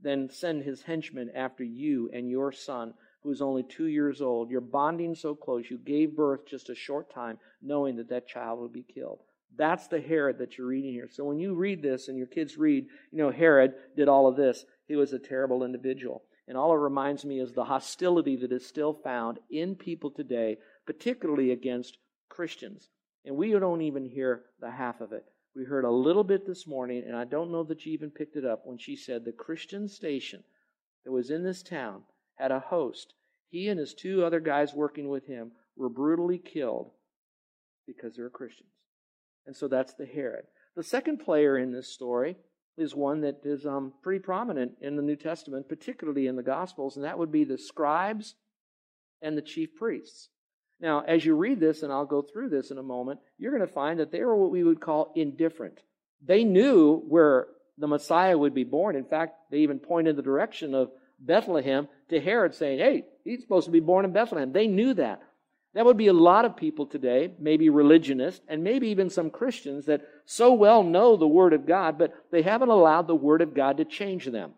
then 0.02 0.30
send 0.30 0.64
his 0.64 0.82
henchmen 0.82 1.30
after 1.36 1.64
you 1.64 2.10
and 2.12 2.30
your 2.30 2.52
son, 2.52 2.94
who 3.24 3.32
is 3.32 3.42
only 3.42 3.64
two 3.64 3.88
years 3.88 4.22
old. 4.22 4.52
You're 4.52 4.62
bonding 4.62 5.16
so 5.16 5.34
close. 5.34 5.70
You 5.70 5.78
gave 5.78 6.16
birth 6.16 6.42
just 6.46 6.70
a 6.70 6.76
short 6.76 7.10
time, 7.14 7.40
knowing 7.62 7.96
that 7.96 8.10
that 8.10 8.28
child 8.28 8.60
would 8.60 8.74
be 8.74 8.84
killed. 8.84 9.20
That's 9.56 9.88
the 9.88 10.02
Herod 10.02 10.40
that 10.40 10.58
you're 10.58 10.68
reading 10.68 10.92
here. 10.92 11.08
So 11.10 11.24
when 11.24 11.40
you 11.40 11.54
read 11.54 11.82
this 11.82 12.08
and 12.08 12.18
your 12.18 12.28
kids 12.28 12.58
read, 12.58 12.88
you 13.12 13.20
know, 13.20 13.32
Herod 13.32 13.74
did 13.96 14.10
all 14.10 14.28
of 14.28 14.36
this, 14.36 14.66
he 14.88 14.96
was 14.96 15.14
a 15.14 15.20
terrible 15.20 15.64
individual. 15.64 16.24
And 16.48 16.58
all 16.58 16.74
it 16.74 16.80
reminds 16.80 17.24
me 17.24 17.40
is 17.40 17.54
the 17.54 17.64
hostility 17.64 18.36
that 18.38 18.52
is 18.52 18.66
still 18.66 18.94
found 18.94 19.40
in 19.50 19.76
people 19.76 20.12
today, 20.12 20.58
particularly 20.86 21.52
against 21.52 21.98
Christians. 22.28 22.90
And 23.26 23.38
we 23.38 23.52
don't 23.52 23.82
even 23.82 24.06
hear 24.06 24.44
the 24.60 24.72
half 24.72 25.00
of 25.00 25.14
it. 25.14 25.24
We 25.56 25.64
heard 25.64 25.86
a 25.86 25.92
little 25.92 26.24
bit 26.24 26.46
this 26.46 26.68
morning, 26.68 27.04
and 27.06 27.16
I 27.16 27.26
don't 27.26 27.52
know 27.52 27.64
that 27.66 27.86
you 27.86 27.94
even 27.94 28.10
picked 28.10 28.36
it 28.36 28.44
up 28.44 28.64
when 28.66 28.80
she 28.80 28.96
said 28.96 29.24
the 29.24 29.32
Christian 29.32 29.88
station 29.88 30.44
that 31.06 31.12
was 31.12 31.30
in 31.30 31.44
this 31.44 31.62
town 31.62 32.02
had 32.36 32.52
a 32.52 32.60
host. 32.60 33.14
He 33.50 33.68
and 33.68 33.80
his 33.80 33.94
two 33.94 34.24
other 34.24 34.40
guys 34.40 34.74
working 34.74 35.10
with 35.10 35.28
him 35.28 35.52
were 35.76 35.90
brutally 35.90 36.38
killed 36.38 36.92
because 37.86 38.16
they're 38.16 38.30
Christians. 38.30 38.70
And 39.46 39.56
so 39.56 39.68
that's 39.68 39.94
the 39.94 40.06
Herod. 40.06 40.46
The 40.76 40.84
second 40.84 41.18
player 41.18 41.58
in 41.58 41.72
this 41.72 41.88
story 41.94 42.38
is 42.78 42.96
one 42.96 43.22
that 43.22 43.42
is 43.44 43.66
um, 43.66 43.94
pretty 44.02 44.20
prominent 44.20 44.72
in 44.82 44.96
the 44.96 45.02
New 45.02 45.16
Testament, 45.16 45.70
particularly 45.70 46.28
in 46.28 46.36
the 46.36 46.44
Gospels, 46.44 46.96
and 46.96 47.06
that 47.06 47.20
would 47.20 47.32
be 47.32 47.44
the 47.44 47.58
scribes 47.58 48.36
and 49.22 49.38
the 49.38 49.42
chief 49.42 49.76
priests. 49.76 50.30
Now, 50.80 51.02
as 51.02 51.24
you 51.24 51.36
read 51.36 51.60
this, 51.60 51.84
and 51.84 51.94
I'll 51.94 52.06
go 52.06 52.22
through 52.22 52.50
this 52.50 52.72
in 52.72 52.78
a 52.78 52.84
moment, 52.84 53.20
you're 53.38 53.56
going 53.56 53.66
to 53.66 53.74
find 53.74 54.00
that 54.00 54.12
they 54.12 54.24
were 54.24 54.36
what 54.36 54.52
we 54.52 54.64
would 54.64 54.82
call 54.82 55.14
indifferent. 55.16 55.80
They 56.26 56.44
knew 56.44 56.98
where 57.08 57.48
the 57.78 57.88
Messiah 57.88 58.38
would 58.38 58.54
be 58.54 58.64
born. 58.64 58.96
In 58.96 59.06
fact, 59.06 59.36
they 59.52 59.60
even 59.60 59.80
point 59.80 60.08
in 60.08 60.16
the 60.16 60.22
direction 60.22 60.74
of 60.74 60.92
Bethlehem 61.20 61.88
to 62.14 62.22
Herod, 62.22 62.56
saying, 62.56 62.80
Hey, 62.80 63.06
he's 63.24 63.42
supposed 63.42 63.66
to 63.66 63.72
be 63.72 63.80
born 63.80 64.06
in 64.06 64.14
Bethlehem. 64.14 64.52
They 64.52 64.68
knew 64.68 64.94
that. 64.96 65.22
That 65.74 65.86
would 65.86 65.98
be 65.98 66.08
a 66.08 66.14
lot 66.14 66.46
of 66.46 66.56
people 66.56 66.86
today, 66.86 67.34
maybe 67.40 67.70
religionists, 67.70 68.42
and 68.48 68.64
maybe 68.64 68.90
even 68.90 69.10
some 69.10 69.32
Christians 69.32 69.86
that 69.86 70.08
so 70.26 70.54
well 70.54 70.84
know 70.84 71.18
the 71.18 71.28
Word 71.28 71.54
of 71.54 71.66
God, 71.66 71.98
but 71.98 72.14
they 72.32 72.44
haven't 72.44 72.70
allowed 72.70 73.08
the 73.08 73.16
Word 73.16 73.42
of 73.42 73.56
God 73.56 73.78
to 73.78 73.86
change 73.86 74.26
them 74.26 74.52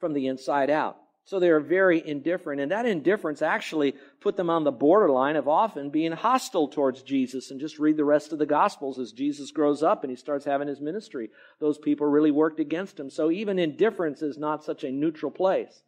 from 0.00 0.14
the 0.14 0.26
inside 0.26 0.70
out. 0.70 0.96
So 1.26 1.40
they 1.40 1.48
are 1.48 1.60
very 1.60 2.06
indifferent, 2.06 2.60
and 2.60 2.70
that 2.70 2.84
indifference 2.84 3.40
actually 3.40 3.94
put 4.20 4.36
them 4.36 4.50
on 4.50 4.64
the 4.64 4.70
borderline 4.70 5.36
of 5.36 5.48
often 5.48 5.88
being 5.88 6.12
hostile 6.12 6.68
towards 6.68 7.02
Jesus. 7.02 7.50
And 7.50 7.58
just 7.58 7.78
read 7.78 7.96
the 7.96 8.04
rest 8.04 8.32
of 8.32 8.38
the 8.38 8.44
Gospels 8.44 8.98
as 8.98 9.12
Jesus 9.12 9.50
grows 9.50 9.82
up 9.82 10.04
and 10.04 10.10
he 10.10 10.16
starts 10.16 10.44
having 10.44 10.68
his 10.68 10.82
ministry. 10.82 11.30
Those 11.60 11.78
people 11.78 12.06
really 12.06 12.30
worked 12.30 12.60
against 12.60 13.00
him. 13.00 13.08
So 13.08 13.30
even 13.30 13.58
indifference 13.58 14.20
is 14.20 14.36
not 14.36 14.64
such 14.64 14.84
a 14.84 14.92
neutral 14.92 15.30
place. 15.30 15.82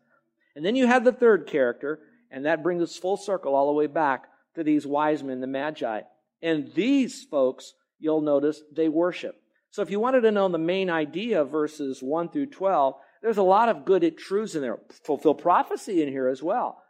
And 0.57 0.65
then 0.65 0.75
you 0.75 0.87
have 0.87 1.05
the 1.05 1.13
third 1.13 1.47
character, 1.47 2.01
and 2.31 2.47
that 2.47 2.63
brings 2.63 2.83
us 2.83 2.97
full 2.97 3.19
circle 3.19 3.55
all 3.55 3.67
the 3.67 3.75
way 3.75 3.87
back 3.87 4.25
to 4.55 4.65
these 4.65 4.87
wise 4.87 5.23
men, 5.23 5.41
the 5.41 5.47
Magi. 5.47 6.01
And 6.43 6.73
these 6.75 7.25
folks, 7.25 7.75
you'll 7.99 8.23
notice, 8.23 8.63
they 8.75 8.89
worship. 8.89 9.37
So 9.71 9.83
if 9.83 9.91
you 9.91 10.01
wanted 10.01 10.23
to 10.23 10.33
know 10.33 10.49
the 10.49 10.57
main 10.57 10.89
idea 10.89 11.43
of 11.43 11.51
verses 11.51 12.03
1 12.03 12.31
through 12.31 12.47
12, 12.47 12.95
there's 13.21 13.37
a 13.37 13.43
lot 13.43 13.69
of 13.69 13.85
good 13.85 14.17
truths 14.17 14.55
in 14.55 14.63
there. 14.63 14.79
Fulfill 15.05 15.35
prophecy 15.35 16.03
in 16.03 16.09
here 16.09 16.29
as 16.29 16.43
well. 16.43 16.83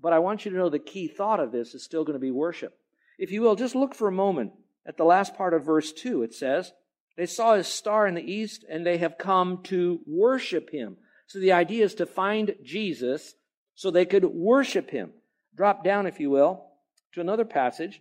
But 0.00 0.12
I 0.12 0.18
want 0.18 0.44
you 0.44 0.50
to 0.50 0.56
know 0.56 0.68
the 0.68 0.78
key 0.80 1.06
thought 1.06 1.38
of 1.38 1.52
this 1.52 1.74
is 1.74 1.84
still 1.84 2.04
going 2.04 2.14
to 2.14 2.20
be 2.20 2.32
worship. 2.32 2.76
If 3.18 3.30
you 3.30 3.40
will, 3.42 3.54
just 3.54 3.76
look 3.76 3.94
for 3.94 4.08
a 4.08 4.12
moment 4.12 4.52
at 4.84 4.96
the 4.96 5.04
last 5.04 5.36
part 5.36 5.54
of 5.54 5.64
verse 5.64 5.92
2. 5.92 6.24
It 6.24 6.34
says, 6.34 6.72
They 7.16 7.26
saw 7.26 7.54
his 7.54 7.68
star 7.68 8.06
in 8.06 8.14
the 8.14 8.32
east, 8.32 8.64
and 8.68 8.84
they 8.84 8.98
have 8.98 9.16
come 9.16 9.62
to 9.64 10.00
worship 10.06 10.70
him. 10.70 10.96
So 11.26 11.38
the 11.38 11.52
idea 11.52 11.84
is 11.84 11.94
to 11.96 12.06
find 12.06 12.54
Jesus 12.62 13.34
so 13.74 13.90
they 13.90 14.06
could 14.06 14.24
worship 14.24 14.90
him. 14.90 15.10
Drop 15.56 15.84
down, 15.84 16.06
if 16.06 16.20
you 16.20 16.30
will, 16.30 16.66
to 17.14 17.20
another 17.20 17.44
passage. 17.44 18.00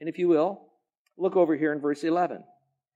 And 0.00 0.08
if 0.08 0.18
you 0.18 0.28
will, 0.28 0.68
look 1.16 1.36
over 1.36 1.56
here 1.56 1.72
in 1.72 1.80
verse 1.80 2.04
11. 2.04 2.44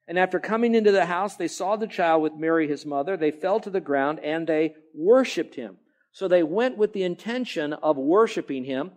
And 0.06 0.18
after 0.18 0.40
coming 0.40 0.74
into 0.74 0.92
the 0.92 1.06
house, 1.06 1.36
they 1.36 1.48
saw 1.48 1.76
the 1.76 1.86
child 1.86 2.22
with 2.22 2.34
Mary, 2.34 2.68
his 2.68 2.84
mother. 2.84 3.16
They 3.16 3.30
fell 3.30 3.60
to 3.60 3.70
the 3.70 3.80
ground 3.80 4.18
and 4.20 4.46
they 4.46 4.74
worshiped 4.94 5.54
him. 5.54 5.76
So 6.12 6.26
they 6.26 6.42
went 6.42 6.76
with 6.76 6.92
the 6.92 7.04
intention 7.04 7.72
of 7.72 7.96
worshiping 7.96 8.64
him. 8.64 8.92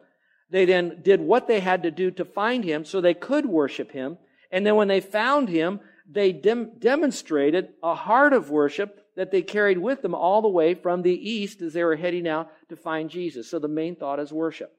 They 0.49 0.65
then 0.65 1.01
did 1.03 1.21
what 1.21 1.47
they 1.47 1.59
had 1.59 1.83
to 1.83 1.91
do 1.91 2.11
to 2.11 2.25
find 2.25 2.63
him 2.63 2.85
so 2.85 2.99
they 2.99 3.13
could 3.13 3.45
worship 3.45 3.91
him. 3.91 4.17
And 4.51 4.65
then 4.65 4.75
when 4.75 4.87
they 4.87 5.01
found 5.01 5.49
him, 5.49 5.79
they 6.09 6.31
dem- 6.31 6.79
demonstrated 6.79 7.69
a 7.81 7.95
heart 7.95 8.33
of 8.33 8.49
worship 8.49 9.02
that 9.15 9.31
they 9.31 9.41
carried 9.41 9.77
with 9.77 10.01
them 10.01 10.15
all 10.15 10.41
the 10.41 10.49
way 10.49 10.73
from 10.73 11.01
the 11.01 11.29
east 11.29 11.61
as 11.61 11.73
they 11.73 11.83
were 11.83 11.95
heading 11.95 12.27
out 12.27 12.51
to 12.69 12.75
find 12.75 13.09
Jesus. 13.09 13.49
So 13.49 13.59
the 13.59 13.67
main 13.67 13.95
thought 13.95 14.19
is 14.19 14.31
worship. 14.31 14.75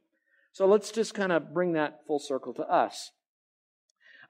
So 0.53 0.67
let's 0.67 0.91
just 0.91 1.15
kind 1.15 1.33
of 1.33 1.53
bring 1.53 1.73
that 1.73 2.07
full 2.07 2.19
circle 2.19 2.55
to 2.55 2.63
us. 2.63 3.11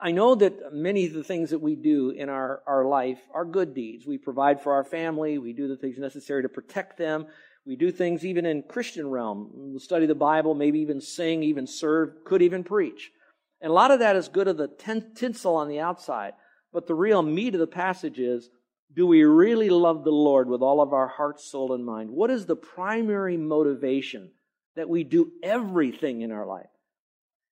I 0.01 0.11
know 0.11 0.35
that 0.35 0.73
many 0.73 1.07
of 1.07 1.12
the 1.12 1.25
things 1.25 1.51
that 1.51 1.61
we 1.61 1.77
do 1.77 2.11
in 2.11 2.29
our, 2.29 2.62
our 2.67 2.85
life 2.85 3.21
are 3.33 3.45
good 3.45 3.75
deeds. 3.75 4.07
We 4.07 4.19
provide 4.19 4.61
for 4.61 4.75
our 4.75 4.85
family. 4.85 5.38
We 5.38 5.53
do 5.53 5.69
the 5.69 5.77
things 5.77 5.99
necessary 5.99 6.43
to 6.43 6.49
protect 6.49 6.99
them. 6.99 7.27
We 7.64 7.77
do 7.77 7.90
things 7.90 8.27
even 8.27 8.45
in 8.45 8.64
Christian 8.64 9.09
realm. 9.09 9.51
We 9.55 9.79
study 9.79 10.07
the 10.07 10.14
Bible, 10.14 10.55
maybe 10.55 10.81
even 10.81 11.01
sing, 11.01 11.43
even 11.43 11.67
serve, 11.67 12.25
could 12.25 12.43
even 12.43 12.64
preach. 12.64 13.12
And 13.61 13.71
a 13.71 13.75
lot 13.75 13.90
of 13.90 14.01
that 14.01 14.17
is 14.17 14.29
good 14.29 14.49
of 14.49 14.59
the 14.59 14.69
tinsel 15.14 15.57
on 15.57 15.69
the 15.69 15.81
outside. 15.81 16.35
But 16.73 16.87
the 16.87 16.95
real 16.95 17.23
meat 17.23 17.55
of 17.55 17.61
the 17.61 17.67
passage 17.67 18.19
is 18.19 18.51
do 18.95 19.07
we 19.07 19.25
really 19.25 19.71
love 19.71 20.05
the 20.05 20.11
Lord 20.11 20.49
with 20.49 20.63
all 20.63 20.81
of 20.81 20.93
our 20.93 21.09
heart, 21.09 21.41
soul, 21.41 21.73
and 21.73 21.85
mind? 21.85 22.11
What 22.11 22.31
is 22.31 22.47
the 22.47 22.57
primary 22.57 23.37
motivation 23.37 24.31
that 24.77 24.89
we 24.89 25.05
do 25.05 25.33
everything 25.43 26.23
in 26.23 26.31
our 26.31 26.47
life? 26.47 26.67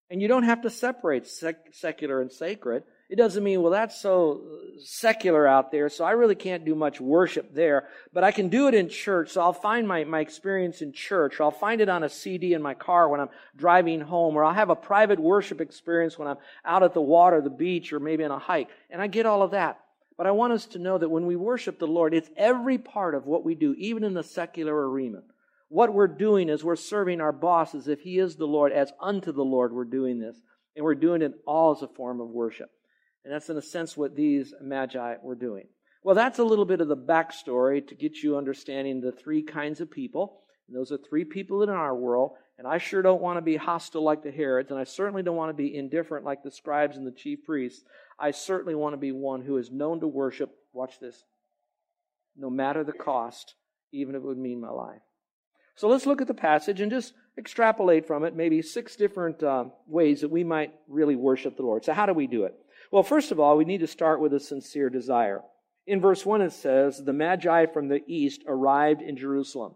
And 0.09 0.21
you 0.21 0.29
don't 0.29 0.45
have 0.45 0.63
to 0.63 0.71
separate 0.71 1.27
sec- 1.27 1.73
secular 1.73 2.21
and 2.21 2.31
sacred. 2.31 2.85
It 3.09 3.17
doesn't 3.17 3.43
mean, 3.43 3.61
well, 3.61 3.73
that's 3.73 4.01
so 4.01 4.43
secular 4.79 5.47
out 5.47 5.73
there, 5.73 5.89
so 5.89 6.05
I 6.05 6.13
really 6.13 6.35
can't 6.35 6.65
do 6.65 6.75
much 6.75 7.01
worship 7.01 7.55
there, 7.55 7.89
but 8.13 8.25
I 8.25 8.31
can 8.31 8.49
do 8.49 8.69
it 8.69 8.75
in 8.75 8.89
church, 8.89 9.31
so 9.31 9.41
I'll 9.41 9.53
find 9.53 9.87
my, 9.87 10.05
my 10.05 10.21
experience 10.21 10.81
in 10.81 10.93
church, 10.93 11.39
or 11.39 11.45
I'll 11.45 11.51
find 11.51 11.81
it 11.81 11.89
on 11.89 12.05
a 12.05 12.09
CD 12.09 12.55
in 12.55 12.63
my 12.63 12.75
car 12.75 13.09
when 13.09 13.21
I'm 13.21 13.29
driving 13.57 14.01
home, 14.01 14.37
or 14.37 14.45
I'll 14.45 14.55
have 14.55 14.71
a 14.71 14.77
private 14.77 15.19
worship 15.19 15.61
experience 15.61 16.19
when 16.19 16.29
I'm 16.29 16.39
out 16.65 16.83
at 16.83 16.95
the 16.95 17.03
water, 17.03 17.41
the 17.43 17.51
beach, 17.51 17.93
or 17.93 18.01
maybe 18.01 18.25
on 18.25 18.31
a 18.31 18.39
hike. 18.39 18.69
And 18.91 19.03
I 19.03 19.09
get 19.09 19.27
all 19.27 19.43
of 19.43 19.51
that. 19.51 19.82
But 20.17 20.27
I 20.27 20.31
want 20.33 20.53
us 20.53 20.67
to 20.67 20.79
know 20.79 20.99
that 20.99 21.09
when 21.09 21.27
we 21.27 21.37
worship 21.37 21.79
the 21.79 21.87
Lord, 21.87 22.15
it's 22.15 22.31
every 22.37 22.79
part 22.79 23.15
of 23.15 23.27
what 23.27 23.45
we 23.45 23.55
do, 23.55 23.75
even 23.79 24.05
in 24.05 24.15
the 24.15 24.23
secular 24.23 24.91
arena. 24.91 25.23
What 25.69 25.95
we're 25.95 26.07
doing 26.07 26.49
is 26.49 26.63
we're 26.63 26.77
serving 26.77 27.21
our 27.21 27.33
boss 27.33 27.75
as 27.75 27.89
if 27.89 28.01
he 28.01 28.19
is 28.19 28.37
the 28.37 28.47
Lord, 28.47 28.73
as 28.73 28.93
unto 29.01 29.33
the 29.33 29.45
Lord 29.45 29.73
we're 29.73 29.85
doing 29.85 30.19
this. 30.19 30.37
And 30.77 30.85
we're 30.85 30.95
doing 30.95 31.23
it 31.23 31.33
all 31.47 31.73
as 31.73 31.83
a 31.83 31.89
form 31.89 32.21
of 32.21 32.29
worship. 32.29 32.71
And 33.25 33.33
that's 33.33 33.49
in 33.49 33.57
a 33.57 33.63
sense 33.63 33.97
what 33.97 34.17
these 34.17 34.53
magi 34.61 35.17
were 35.23 35.35
doing. 35.35 35.67
Well, 36.03 36.15
that's 36.15 36.41
a 36.41 36.45
little 36.45 36.65
bit 36.65 36.81
of 36.81 36.89
the 36.89 36.97
backstory 36.97 37.87
to 37.87 37.95
get 37.95 38.23
you 38.23 38.37
understanding 38.37 39.01
the 39.01 39.13
three 39.13 39.43
kinds 39.43 39.81
of 39.81 39.91
people. 39.91 40.41
And 40.69 40.77
those 40.77 40.93
are 40.93 40.99
three 40.99 41.25
people 41.25 41.63
in 41.63 41.69
our 41.69 41.95
world. 41.95 42.33
And 42.59 42.67
I 42.67 42.79
sure 42.79 43.03
don't 43.03 43.23
want 43.23 43.39
to 43.39 43.43
be 43.43 43.57
hostile 43.57 44.05
like 44.05 44.23
the 44.23 44.31
Herods, 44.31 44.71
and 44.71 44.79
I 44.79 44.85
certainly 44.85 45.23
don't 45.23 45.37
want 45.37 45.51
to 45.51 45.63
be 45.63 45.75
indifferent 45.75 46.25
like 46.25 46.43
the 46.43 46.51
scribes 46.51 46.97
and 46.97 47.07
the 47.07 47.11
chief 47.11 47.45
priests. 47.45 47.83
I 48.19 48.31
certainly 48.31 48.75
want 48.75 48.93
to 48.93 48.99
be 48.99 49.11
one 49.11 49.43
who 49.43 49.57
is 49.57 49.71
known 49.71 50.01
to 50.01 50.07
worship, 50.07 50.55
watch 50.73 51.01
this, 51.01 51.25
no 52.37 52.51
matter 52.51 52.85
the 52.85 52.93
cost, 52.93 53.55
even 53.91 54.15
if 54.15 54.23
it 54.23 54.27
would 54.27 54.39
mean 54.39 54.61
my 54.61 54.71
life. 54.71 55.01
So 55.75 55.89
let's 55.89 56.07
look 56.07 56.21
at 56.21 56.29
the 56.29 56.35
passage 56.35 56.81
and 56.81 56.91
just 56.91 57.15
extrapolate 57.39 58.07
from 58.07 58.25
it 58.25 58.37
maybe 58.37 58.63
six 58.63 58.95
different 58.95 59.43
uh, 59.43 59.65
ways 59.87 60.21
that 60.21 60.31
we 60.31 60.45
might 60.45 60.73
really 60.87 61.17
worship 61.17 61.57
the 61.57 61.63
Lord. 61.63 61.85
So, 61.85 61.95
how 61.95 62.07
do 62.07 62.13
we 62.13 62.27
do 62.27 62.45
it? 62.45 62.55
Well, 62.91 63.03
first 63.03 63.33
of 63.33 63.41
all, 63.41 63.57
we 63.57 63.65
need 63.65 63.81
to 63.81 63.87
start 63.87 64.21
with 64.21 64.35
a 64.35 64.41
sincere 64.41 64.91
desire. 64.91 65.43
In 65.87 66.01
verse 66.01 66.25
1, 66.25 66.43
it 66.43 66.53
says, 66.53 67.03
The 67.03 67.13
Magi 67.13 67.67
from 67.67 67.89
the 67.89 68.03
east 68.07 68.45
arrived 68.47 69.03
in 69.03 69.17
Jerusalem. 69.17 69.75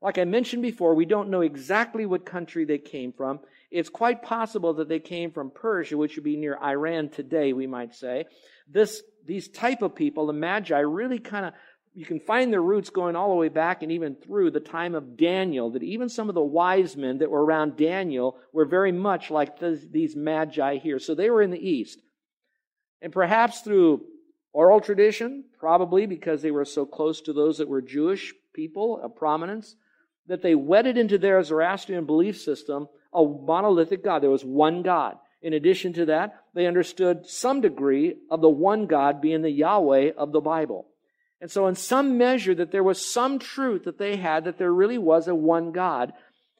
Like 0.00 0.18
I 0.18 0.24
mentioned 0.24 0.62
before, 0.62 0.94
we 0.94 1.06
don't 1.06 1.30
know 1.30 1.40
exactly 1.40 2.06
what 2.06 2.24
country 2.24 2.64
they 2.64 2.78
came 2.78 3.12
from. 3.12 3.40
It's 3.70 3.88
quite 3.88 4.22
possible 4.22 4.74
that 4.74 4.88
they 4.88 5.00
came 5.00 5.32
from 5.32 5.50
Persia, 5.50 5.96
which 5.96 6.14
would 6.14 6.24
be 6.24 6.36
near 6.36 6.56
Iran 6.56 7.08
today, 7.08 7.52
we 7.52 7.66
might 7.66 7.94
say. 7.94 8.26
This, 8.68 9.02
these 9.26 9.48
type 9.48 9.82
of 9.82 9.96
people, 9.96 10.26
the 10.26 10.32
Magi, 10.32 10.78
really 10.78 11.18
kind 11.18 11.46
of 11.46 11.54
you 11.98 12.06
can 12.06 12.20
find 12.20 12.52
their 12.52 12.62
roots 12.62 12.90
going 12.90 13.16
all 13.16 13.30
the 13.30 13.34
way 13.34 13.48
back 13.48 13.82
and 13.82 13.90
even 13.90 14.14
through 14.14 14.52
the 14.52 14.60
time 14.60 14.94
of 14.94 15.16
Daniel, 15.16 15.70
that 15.70 15.82
even 15.82 16.08
some 16.08 16.28
of 16.28 16.36
the 16.36 16.40
wise 16.40 16.96
men 16.96 17.18
that 17.18 17.30
were 17.30 17.44
around 17.44 17.76
Daniel 17.76 18.36
were 18.52 18.66
very 18.66 18.92
much 18.92 19.32
like 19.32 19.58
these 19.58 20.14
magi 20.14 20.76
here. 20.76 21.00
So 21.00 21.16
they 21.16 21.28
were 21.28 21.42
in 21.42 21.50
the 21.50 21.58
east. 21.58 22.00
And 23.02 23.12
perhaps 23.12 23.62
through 23.62 24.02
oral 24.52 24.80
tradition, 24.80 25.44
probably 25.58 26.06
because 26.06 26.40
they 26.40 26.52
were 26.52 26.64
so 26.64 26.86
close 26.86 27.20
to 27.22 27.32
those 27.32 27.58
that 27.58 27.68
were 27.68 27.82
Jewish 27.82 28.32
people 28.54 29.00
of 29.02 29.16
prominence, 29.16 29.74
that 30.28 30.42
they 30.42 30.54
wedded 30.54 30.96
into 30.96 31.18
their 31.18 31.42
Zoroastrian 31.42 32.04
belief 32.04 32.40
system 32.40 32.88
a 33.12 33.24
monolithic 33.24 34.04
God. 34.04 34.22
There 34.22 34.30
was 34.30 34.44
one 34.44 34.82
God. 34.82 35.16
In 35.40 35.52
addition 35.52 35.92
to 35.94 36.06
that, 36.06 36.42
they 36.54 36.66
understood 36.66 37.26
some 37.26 37.60
degree 37.60 38.16
of 38.30 38.40
the 38.40 38.48
one 38.48 38.86
God 38.86 39.20
being 39.20 39.42
the 39.42 39.50
Yahweh 39.50 40.12
of 40.16 40.32
the 40.32 40.40
Bible. 40.40 40.86
And 41.40 41.50
so, 41.50 41.68
in 41.68 41.76
some 41.76 42.18
measure, 42.18 42.54
that 42.56 42.72
there 42.72 42.82
was 42.82 43.04
some 43.04 43.38
truth 43.38 43.84
that 43.84 43.98
they 43.98 44.16
had 44.16 44.44
that 44.44 44.58
there 44.58 44.72
really 44.72 44.98
was 44.98 45.28
a 45.28 45.34
one 45.34 45.70
God. 45.70 46.12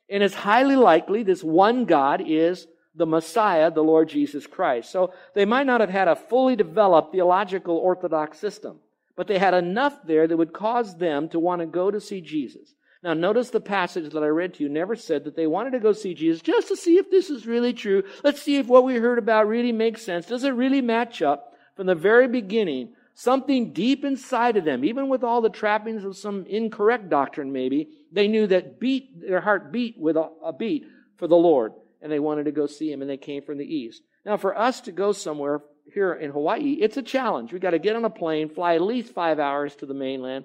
And 0.09 0.23
it's 0.23 0.35
highly 0.35 0.77
likely 0.77 1.25
this 1.25 1.43
one 1.43 1.85
God 1.85 2.23
is 2.25 2.67
the 2.95 3.07
Messiah, 3.07 3.71
the 3.71 3.83
Lord 3.83 4.09
Jesus 4.09 4.47
Christ. 4.47 4.91
So, 4.91 5.13
they 5.35 5.45
might 5.45 5.67
not 5.67 5.81
have 5.81 5.91
had 5.91 6.07
a 6.07 6.15
fully 6.15 6.55
developed 6.55 7.11
theological 7.11 7.77
orthodox 7.77 8.39
system, 8.39 8.79
but 9.17 9.27
they 9.27 9.39
had 9.39 9.55
enough 9.55 9.99
there 10.07 10.29
that 10.29 10.37
would 10.37 10.53
cause 10.53 10.97
them 10.97 11.29
to 11.31 11.41
want 11.41 11.61
to 11.61 11.67
go 11.67 11.91
to 11.91 12.01
see 12.01 12.21
Jesus. 12.21 12.75
Now, 13.03 13.15
notice 13.15 13.51
the 13.51 13.61
passage 13.61 14.13
that 14.13 14.23
I 14.23 14.27
read 14.27 14.55
to 14.55 14.65
you 14.65 14.69
never 14.69 14.97
said 14.97 15.25
that 15.25 15.37
they 15.37 15.47
wanted 15.47 15.71
to 15.71 15.81
go 15.81 15.93
see 15.93 16.15
Jesus 16.15 16.43
just 16.43 16.69
to 16.69 16.77
see 16.77 16.97
if 16.97 17.11
this 17.11 17.31
is 17.31 17.47
really 17.47 17.73
true. 17.73 18.03
Let's 18.25 18.43
see 18.43 18.57
if 18.57 18.67
what 18.67 18.85
we 18.85 18.97
heard 18.97 19.19
about 19.19 19.47
really 19.47 19.73
makes 19.73 20.03
sense. 20.03 20.27
Does 20.27 20.45
it 20.45 20.51
really 20.51 20.81
match 20.81 21.23
up? 21.23 21.55
From 21.77 21.87
the 21.87 21.95
very 21.95 22.27
beginning, 22.27 22.95
Something 23.19 23.73
deep 23.73 24.05
inside 24.05 24.57
of 24.57 24.65
them, 24.65 24.85
even 24.85 25.09
with 25.09 25.25
all 25.25 25.41
the 25.41 25.51
trappings 25.51 26.05
of 26.05 26.17
some 26.17 26.47
incorrect 26.47 27.11
doctrine, 27.11 27.51
maybe, 27.51 27.89
they 28.13 28.29
knew 28.29 28.47
that 28.47 28.79
beat, 28.79 29.21
their 29.21 29.41
heart 29.41 29.73
beat 29.73 29.99
with 29.99 30.17
a, 30.17 30.31
a 30.41 30.53
beat 30.53 30.87
for 31.17 31.27
the 31.27 31.35
Lord, 31.35 31.73
and 32.01 32.13
they 32.13 32.21
wanted 32.21 32.45
to 32.45 32.53
go 32.53 32.69
see 32.69 32.93
Him, 32.93 33.03
and 33.03 33.11
they 33.11 33.17
came 33.17 33.43
from 33.43 33.59
the 33.59 33.65
east. 33.65 34.05
Now, 34.25 34.37
for 34.37 34.57
us 34.57 34.83
to 34.83 34.93
go 34.93 35.11
somewhere 35.11 35.63
here 35.93 36.13
in 36.13 36.31
Hawaii, 36.31 36.75
it's 36.75 36.97
a 36.97 37.03
challenge. 37.03 37.53
We've 37.53 37.61
got 37.61 37.73
to 37.73 37.81
get 37.81 37.97
on 37.97 38.05
a 38.05 38.09
plane, 38.09 38.51
fly 38.51 38.77
at 38.77 38.83
least 38.83 39.13
five 39.13 39.41
hours 39.41 39.75
to 39.75 39.87
the 39.87 39.95
mainland, 39.95 40.45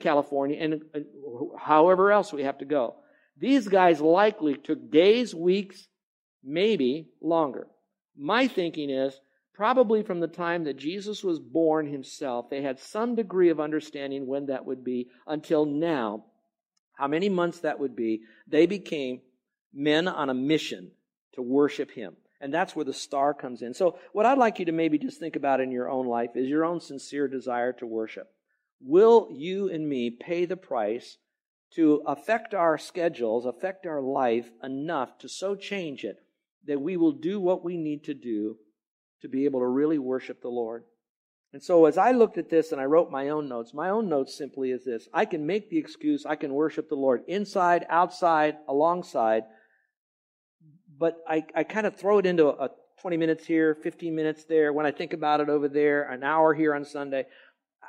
California, 0.00 0.58
and 0.60 0.82
uh, 0.94 1.00
however 1.58 2.12
else 2.12 2.32
we 2.32 2.42
have 2.42 2.58
to 2.58 2.64
go. 2.64 2.96
These 3.38 3.68
guys 3.68 4.00
likely 4.00 4.56
took 4.56 4.90
days, 4.90 5.34
weeks, 5.34 5.88
maybe 6.44 7.08
longer. 7.22 7.68
My 8.16 8.48
thinking 8.48 8.90
is 8.90 9.18
probably 9.54 10.02
from 10.02 10.20
the 10.20 10.28
time 10.28 10.64
that 10.64 10.76
Jesus 10.76 11.22
was 11.22 11.38
born 11.38 11.86
himself, 11.86 12.50
they 12.50 12.62
had 12.62 12.78
some 12.78 13.14
degree 13.14 13.50
of 13.50 13.60
understanding 13.60 14.26
when 14.26 14.46
that 14.46 14.64
would 14.64 14.82
be 14.82 15.08
until 15.26 15.66
now, 15.66 16.24
how 16.94 17.06
many 17.06 17.28
months 17.28 17.60
that 17.60 17.78
would 17.78 17.94
be, 17.94 18.22
they 18.46 18.66
became 18.66 19.20
men 19.72 20.08
on 20.08 20.30
a 20.30 20.34
mission 20.34 20.90
to 21.34 21.42
worship 21.42 21.90
him. 21.90 22.16
And 22.40 22.52
that's 22.52 22.74
where 22.74 22.86
the 22.86 22.94
star 22.94 23.34
comes 23.34 23.60
in. 23.60 23.74
So, 23.74 23.98
what 24.12 24.24
I'd 24.24 24.38
like 24.38 24.58
you 24.58 24.64
to 24.64 24.72
maybe 24.72 24.96
just 24.96 25.20
think 25.20 25.36
about 25.36 25.60
in 25.60 25.70
your 25.70 25.90
own 25.90 26.06
life 26.06 26.30
is 26.36 26.48
your 26.48 26.64
own 26.64 26.80
sincere 26.80 27.28
desire 27.28 27.74
to 27.74 27.86
worship. 27.86 28.32
Will 28.80 29.28
you 29.30 29.70
and 29.70 29.88
me 29.88 30.10
pay 30.10 30.46
the 30.46 30.56
price 30.56 31.18
to 31.74 32.02
affect 32.06 32.54
our 32.54 32.78
schedules, 32.78 33.46
affect 33.46 33.86
our 33.86 34.00
life 34.00 34.50
enough 34.62 35.18
to 35.18 35.28
so 35.28 35.54
change 35.54 36.04
it 36.04 36.16
that 36.66 36.80
we 36.80 36.96
will 36.96 37.12
do 37.12 37.40
what 37.40 37.64
we 37.64 37.76
need 37.76 38.04
to 38.04 38.14
do 38.14 38.56
to 39.22 39.28
be 39.28 39.44
able 39.44 39.60
to 39.60 39.66
really 39.66 39.98
worship 39.98 40.40
the 40.42 40.48
Lord. 40.48 40.84
And 41.52 41.62
so 41.62 41.86
as 41.86 41.98
I 41.98 42.12
looked 42.12 42.38
at 42.38 42.48
this 42.48 42.72
and 42.72 42.80
I 42.80 42.84
wrote 42.84 43.10
my 43.10 43.28
own 43.30 43.48
notes, 43.48 43.74
my 43.74 43.90
own 43.90 44.08
notes 44.08 44.36
simply 44.36 44.70
is 44.70 44.84
this. 44.84 45.08
I 45.12 45.24
can 45.24 45.46
make 45.46 45.68
the 45.68 45.78
excuse, 45.78 46.24
I 46.24 46.36
can 46.36 46.54
worship 46.54 46.88
the 46.88 46.94
Lord 46.94 47.22
inside, 47.26 47.86
outside, 47.88 48.56
alongside, 48.68 49.44
but 50.98 51.18
I, 51.28 51.44
I 51.54 51.64
kind 51.64 51.86
of 51.86 51.96
throw 51.96 52.18
it 52.18 52.26
into 52.26 52.48
a 52.48 52.70
20 53.00 53.16
minutes 53.16 53.46
here, 53.46 53.74
15 53.74 54.14
minutes 54.14 54.44
there. 54.44 54.72
When 54.72 54.86
I 54.86 54.90
think 54.90 55.12
about 55.12 55.40
it 55.40 55.48
over 55.48 55.68
there, 55.68 56.02
an 56.02 56.22
hour 56.22 56.54
here 56.54 56.74
on 56.74 56.84
Sunday. 56.84 57.26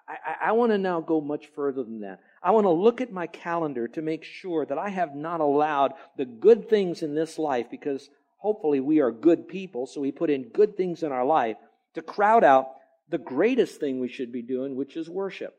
I, 0.07 0.49
I 0.49 0.51
want 0.53 0.71
to 0.71 0.77
now 0.77 1.01
go 1.01 1.21
much 1.21 1.47
further 1.55 1.83
than 1.83 2.01
that. 2.01 2.19
I 2.43 2.51
want 2.51 2.65
to 2.65 2.71
look 2.71 3.01
at 3.01 3.11
my 3.11 3.27
calendar 3.27 3.87
to 3.89 4.01
make 4.01 4.23
sure 4.23 4.65
that 4.65 4.77
I 4.77 4.89
have 4.89 5.15
not 5.15 5.41
allowed 5.41 5.93
the 6.17 6.25
good 6.25 6.69
things 6.69 7.03
in 7.03 7.15
this 7.15 7.37
life 7.37 7.67
because 7.69 8.09
hopefully 8.37 8.79
we 8.79 8.99
are 8.99 9.11
good 9.11 9.47
people, 9.47 9.85
so 9.85 10.01
we 10.01 10.11
put 10.11 10.29
in 10.29 10.49
good 10.49 10.75
things 10.75 11.03
in 11.03 11.11
our 11.11 11.25
life 11.25 11.57
to 11.93 12.01
crowd 12.01 12.43
out 12.43 12.67
the 13.09 13.17
greatest 13.17 13.79
thing 13.79 13.99
we 13.99 14.09
should 14.09 14.31
be 14.31 14.41
doing, 14.41 14.75
which 14.75 14.95
is 14.95 15.09
worship. 15.09 15.53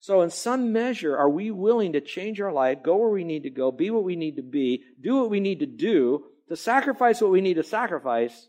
So, 0.00 0.20
in 0.20 0.30
some 0.30 0.72
measure, 0.72 1.16
are 1.16 1.30
we 1.30 1.50
willing 1.50 1.94
to 1.94 2.00
change 2.00 2.40
our 2.40 2.52
life, 2.52 2.82
go 2.82 2.96
where 2.96 3.10
we 3.10 3.24
need 3.24 3.44
to 3.44 3.50
go, 3.50 3.72
be 3.72 3.90
what 3.90 4.04
we 4.04 4.14
need 4.14 4.36
to 4.36 4.42
be, 4.42 4.82
do 5.00 5.16
what 5.16 5.30
we 5.30 5.40
need 5.40 5.60
to 5.60 5.66
do, 5.66 6.24
to 6.48 6.56
sacrifice 6.56 7.20
what 7.20 7.30
we 7.30 7.40
need 7.40 7.54
to 7.54 7.62
sacrifice 7.62 8.48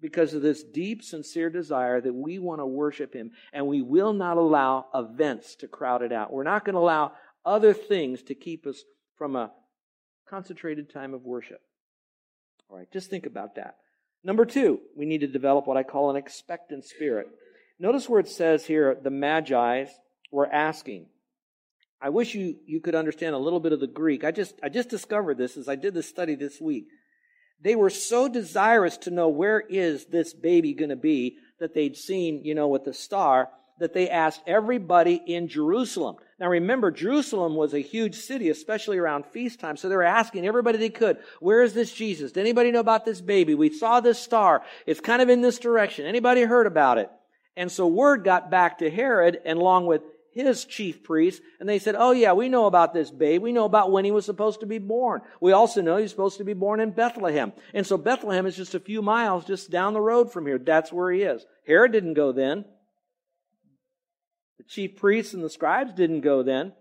because 0.00 0.34
of 0.34 0.42
this 0.42 0.62
deep, 0.62 1.02
sincere 1.02 1.50
desire 1.50 2.00
that 2.00 2.14
we 2.14 2.38
want 2.38 2.60
to 2.60 2.66
worship 2.66 3.14
Him, 3.14 3.32
and 3.52 3.66
we 3.66 3.82
will 3.82 4.12
not 4.12 4.36
allow 4.36 4.86
events 4.94 5.54
to 5.56 5.68
crowd 5.68 6.02
it 6.02 6.12
out. 6.12 6.32
We're 6.32 6.42
not 6.42 6.64
going 6.64 6.74
to 6.74 6.80
allow 6.80 7.12
other 7.44 7.72
things 7.72 8.22
to 8.24 8.34
keep 8.34 8.66
us 8.66 8.82
from 9.16 9.36
a 9.36 9.52
concentrated 10.28 10.92
time 10.92 11.14
of 11.14 11.24
worship. 11.24 11.60
All 12.68 12.78
right, 12.78 12.90
just 12.92 13.10
think 13.10 13.26
about 13.26 13.56
that. 13.56 13.76
Number 14.22 14.44
two, 14.44 14.80
we 14.96 15.06
need 15.06 15.20
to 15.20 15.26
develop 15.26 15.66
what 15.66 15.76
I 15.76 15.82
call 15.82 16.10
an 16.10 16.16
expectant 16.16 16.84
spirit. 16.84 17.28
Notice 17.78 18.08
where 18.08 18.20
it 18.20 18.28
says 18.28 18.66
here, 18.66 18.96
the 19.02 19.10
Magi 19.10 19.86
were 20.30 20.52
asking. 20.52 21.06
I 22.00 22.10
wish 22.10 22.34
you, 22.34 22.56
you 22.66 22.80
could 22.80 22.94
understand 22.94 23.34
a 23.34 23.38
little 23.38 23.60
bit 23.60 23.72
of 23.72 23.80
the 23.80 23.86
Greek. 23.86 24.24
I 24.24 24.30
just, 24.30 24.54
I 24.62 24.68
just 24.68 24.88
discovered 24.88 25.38
this 25.38 25.56
as 25.56 25.68
I 25.68 25.76
did 25.76 25.94
this 25.94 26.08
study 26.08 26.34
this 26.34 26.60
week. 26.60 26.86
They 27.62 27.76
were 27.76 27.90
so 27.90 28.28
desirous 28.28 28.96
to 28.98 29.10
know 29.10 29.28
where 29.28 29.60
is 29.60 30.06
this 30.06 30.32
baby 30.32 30.72
going 30.72 30.90
to 30.90 30.96
be 30.96 31.36
that 31.58 31.74
they'd 31.74 31.96
seen, 31.96 32.44
you 32.44 32.54
know, 32.54 32.68
with 32.68 32.84
the 32.84 32.94
star, 32.94 33.50
that 33.78 33.92
they 33.94 34.08
asked 34.08 34.42
everybody 34.46 35.20
in 35.26 35.48
Jerusalem. 35.48 36.16
Now 36.38 36.48
remember, 36.48 36.90
Jerusalem 36.90 37.54
was 37.54 37.74
a 37.74 37.80
huge 37.80 38.14
city, 38.14 38.48
especially 38.50 38.98
around 38.98 39.26
feast 39.26 39.60
time. 39.60 39.76
So 39.76 39.88
they 39.88 39.96
were 39.96 40.02
asking 40.02 40.46
everybody 40.46 40.78
they 40.78 40.90
could, 40.90 41.18
where 41.40 41.62
is 41.62 41.74
this 41.74 41.92
Jesus? 41.92 42.32
Did 42.32 42.40
anybody 42.40 42.70
know 42.70 42.80
about 42.80 43.04
this 43.04 43.20
baby? 43.20 43.54
We 43.54 43.70
saw 43.70 44.00
this 44.00 44.18
star. 44.18 44.62
It's 44.86 45.00
kind 45.00 45.22
of 45.22 45.28
in 45.28 45.40
this 45.40 45.58
direction. 45.58 46.06
Anybody 46.06 46.42
heard 46.42 46.66
about 46.66 46.98
it? 46.98 47.10
And 47.56 47.70
so 47.70 47.86
word 47.86 48.24
got 48.24 48.50
back 48.50 48.78
to 48.78 48.90
Herod 48.90 49.38
and 49.44 49.58
along 49.58 49.86
with 49.86 50.02
his 50.32 50.64
chief 50.64 51.02
priests, 51.02 51.40
and 51.58 51.68
they 51.68 51.78
said, 51.78 51.96
Oh 51.98 52.12
yeah, 52.12 52.32
we 52.32 52.48
know 52.48 52.66
about 52.66 52.94
this 52.94 53.10
babe. 53.10 53.42
We 53.42 53.52
know 53.52 53.64
about 53.64 53.90
when 53.90 54.04
he 54.04 54.10
was 54.10 54.24
supposed 54.24 54.60
to 54.60 54.66
be 54.66 54.78
born. 54.78 55.22
We 55.40 55.52
also 55.52 55.82
know 55.82 55.96
he's 55.96 56.10
supposed 56.10 56.38
to 56.38 56.44
be 56.44 56.54
born 56.54 56.80
in 56.80 56.90
Bethlehem. 56.90 57.52
And 57.74 57.86
so 57.86 57.96
Bethlehem 57.96 58.46
is 58.46 58.56
just 58.56 58.74
a 58.74 58.80
few 58.80 59.02
miles 59.02 59.44
just 59.44 59.70
down 59.70 59.94
the 59.94 60.00
road 60.00 60.32
from 60.32 60.46
here. 60.46 60.58
That's 60.58 60.92
where 60.92 61.10
he 61.10 61.22
is. 61.22 61.44
Herod 61.66 61.92
didn't 61.92 62.14
go 62.14 62.32
then. 62.32 62.64
The 64.58 64.64
chief 64.64 64.96
priests 64.96 65.34
and 65.34 65.42
the 65.42 65.50
scribes 65.50 65.92
didn't 65.94 66.20
go 66.20 66.42
then. 66.42 66.72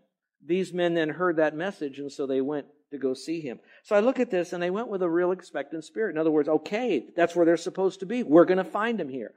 These 0.46 0.74
men 0.74 0.94
then 0.94 1.10
heard 1.10 1.38
that 1.38 1.56
message, 1.56 2.00
and 2.00 2.12
so 2.12 2.26
they 2.26 2.42
went 2.42 2.68
to 2.92 2.98
go 2.98 3.14
see 3.14 3.42
him. 3.42 3.60
So 3.84 3.96
I 3.96 4.00
look 4.00 4.20
at 4.20 4.32
this, 4.32 4.54
and 4.54 4.64
they 4.64 4.70
went 4.70 4.88
with 4.88 5.02
a 5.02 5.10
real 5.10 5.32
expectant 5.32 5.84
spirit. 5.84 6.12
In 6.12 6.18
other 6.18 6.32
words, 6.32 6.48
okay, 6.48 7.06
that's 7.16 7.36
where 7.36 7.46
they're 7.46 7.58
supposed 7.58 8.00
to 8.00 8.06
be. 8.06 8.24
We're 8.24 8.46
going 8.46 8.58
to 8.58 8.64
find 8.64 9.00
him 9.00 9.10
here. 9.10 9.34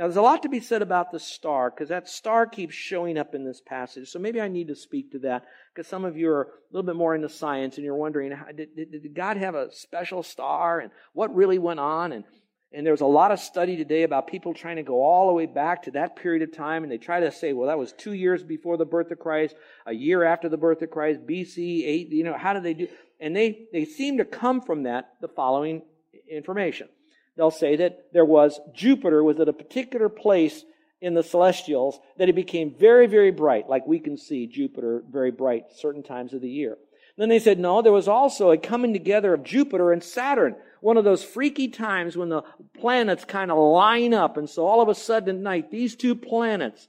Now, 0.00 0.06
there's 0.06 0.16
a 0.16 0.22
lot 0.22 0.44
to 0.44 0.48
be 0.48 0.60
said 0.60 0.80
about 0.80 1.12
the 1.12 1.20
star, 1.20 1.68
because 1.68 1.90
that 1.90 2.08
star 2.08 2.46
keeps 2.46 2.74
showing 2.74 3.18
up 3.18 3.34
in 3.34 3.44
this 3.44 3.60
passage. 3.60 4.08
So 4.08 4.18
maybe 4.18 4.40
I 4.40 4.48
need 4.48 4.68
to 4.68 4.74
speak 4.74 5.12
to 5.12 5.18
that, 5.18 5.44
because 5.74 5.86
some 5.86 6.06
of 6.06 6.16
you 6.16 6.30
are 6.30 6.44
a 6.44 6.46
little 6.72 6.86
bit 6.86 6.96
more 6.96 7.14
into 7.14 7.28
science, 7.28 7.76
and 7.76 7.84
you're 7.84 7.94
wondering, 7.94 8.32
did, 8.56 8.74
did, 8.74 8.92
did 8.92 9.14
God 9.14 9.36
have 9.36 9.54
a 9.54 9.70
special 9.70 10.22
star, 10.22 10.78
and 10.80 10.90
what 11.12 11.34
really 11.34 11.58
went 11.58 11.80
on? 11.80 12.12
And 12.12 12.24
and 12.72 12.86
there's 12.86 13.02
a 13.02 13.06
lot 13.06 13.30
of 13.30 13.40
study 13.40 13.76
today 13.76 14.04
about 14.04 14.28
people 14.28 14.54
trying 14.54 14.76
to 14.76 14.82
go 14.84 15.02
all 15.04 15.26
the 15.26 15.34
way 15.34 15.44
back 15.44 15.82
to 15.82 15.90
that 15.90 16.16
period 16.16 16.48
of 16.48 16.56
time, 16.56 16.82
and 16.82 16.90
they 16.90 16.98
try 16.98 17.20
to 17.20 17.30
say, 17.30 17.52
well, 17.52 17.66
that 17.66 17.78
was 17.78 17.92
two 17.92 18.14
years 18.14 18.42
before 18.42 18.78
the 18.78 18.86
birth 18.86 19.10
of 19.10 19.18
Christ, 19.18 19.54
a 19.86 19.92
year 19.92 20.22
after 20.22 20.48
the 20.48 20.56
birth 20.56 20.80
of 20.80 20.90
Christ, 20.90 21.26
BC, 21.28 21.84
eight, 21.84 22.08
you 22.10 22.24
know, 22.24 22.38
how 22.38 22.54
do 22.54 22.60
they 22.60 22.72
do? 22.72 22.88
And 23.18 23.36
they, 23.36 23.66
they 23.70 23.84
seem 23.84 24.16
to 24.16 24.24
come 24.24 24.62
from 24.62 24.84
that 24.84 25.10
the 25.20 25.28
following 25.28 25.82
information. 26.30 26.88
They'll 27.36 27.50
say 27.50 27.76
that 27.76 28.12
there 28.12 28.24
was 28.24 28.60
Jupiter 28.74 29.22
was 29.22 29.40
at 29.40 29.48
a 29.48 29.52
particular 29.52 30.08
place 30.08 30.64
in 31.00 31.14
the 31.14 31.22
celestials 31.22 31.98
that 32.18 32.28
it 32.28 32.34
became 32.34 32.74
very, 32.78 33.06
very 33.06 33.30
bright, 33.30 33.68
like 33.68 33.86
we 33.86 33.98
can 33.98 34.16
see 34.16 34.46
Jupiter 34.46 35.02
very 35.10 35.30
bright 35.30 35.66
certain 35.74 36.02
times 36.02 36.34
of 36.34 36.42
the 36.42 36.50
year. 36.50 36.76
Then 37.16 37.28
they 37.28 37.38
said, 37.38 37.58
no, 37.58 37.82
there 37.82 37.92
was 37.92 38.08
also 38.08 38.50
a 38.50 38.56
coming 38.56 38.92
together 38.92 39.34
of 39.34 39.44
Jupiter 39.44 39.92
and 39.92 40.02
Saturn. 40.02 40.56
One 40.80 40.96
of 40.96 41.04
those 41.04 41.22
freaky 41.22 41.68
times 41.68 42.16
when 42.16 42.30
the 42.30 42.42
planets 42.78 43.24
kind 43.24 43.50
of 43.50 43.58
line 43.58 44.14
up. 44.14 44.36
And 44.36 44.48
so 44.48 44.66
all 44.66 44.80
of 44.80 44.88
a 44.88 44.94
sudden 44.94 45.36
at 45.36 45.42
night, 45.42 45.70
these 45.70 45.96
two 45.96 46.14
planets 46.14 46.88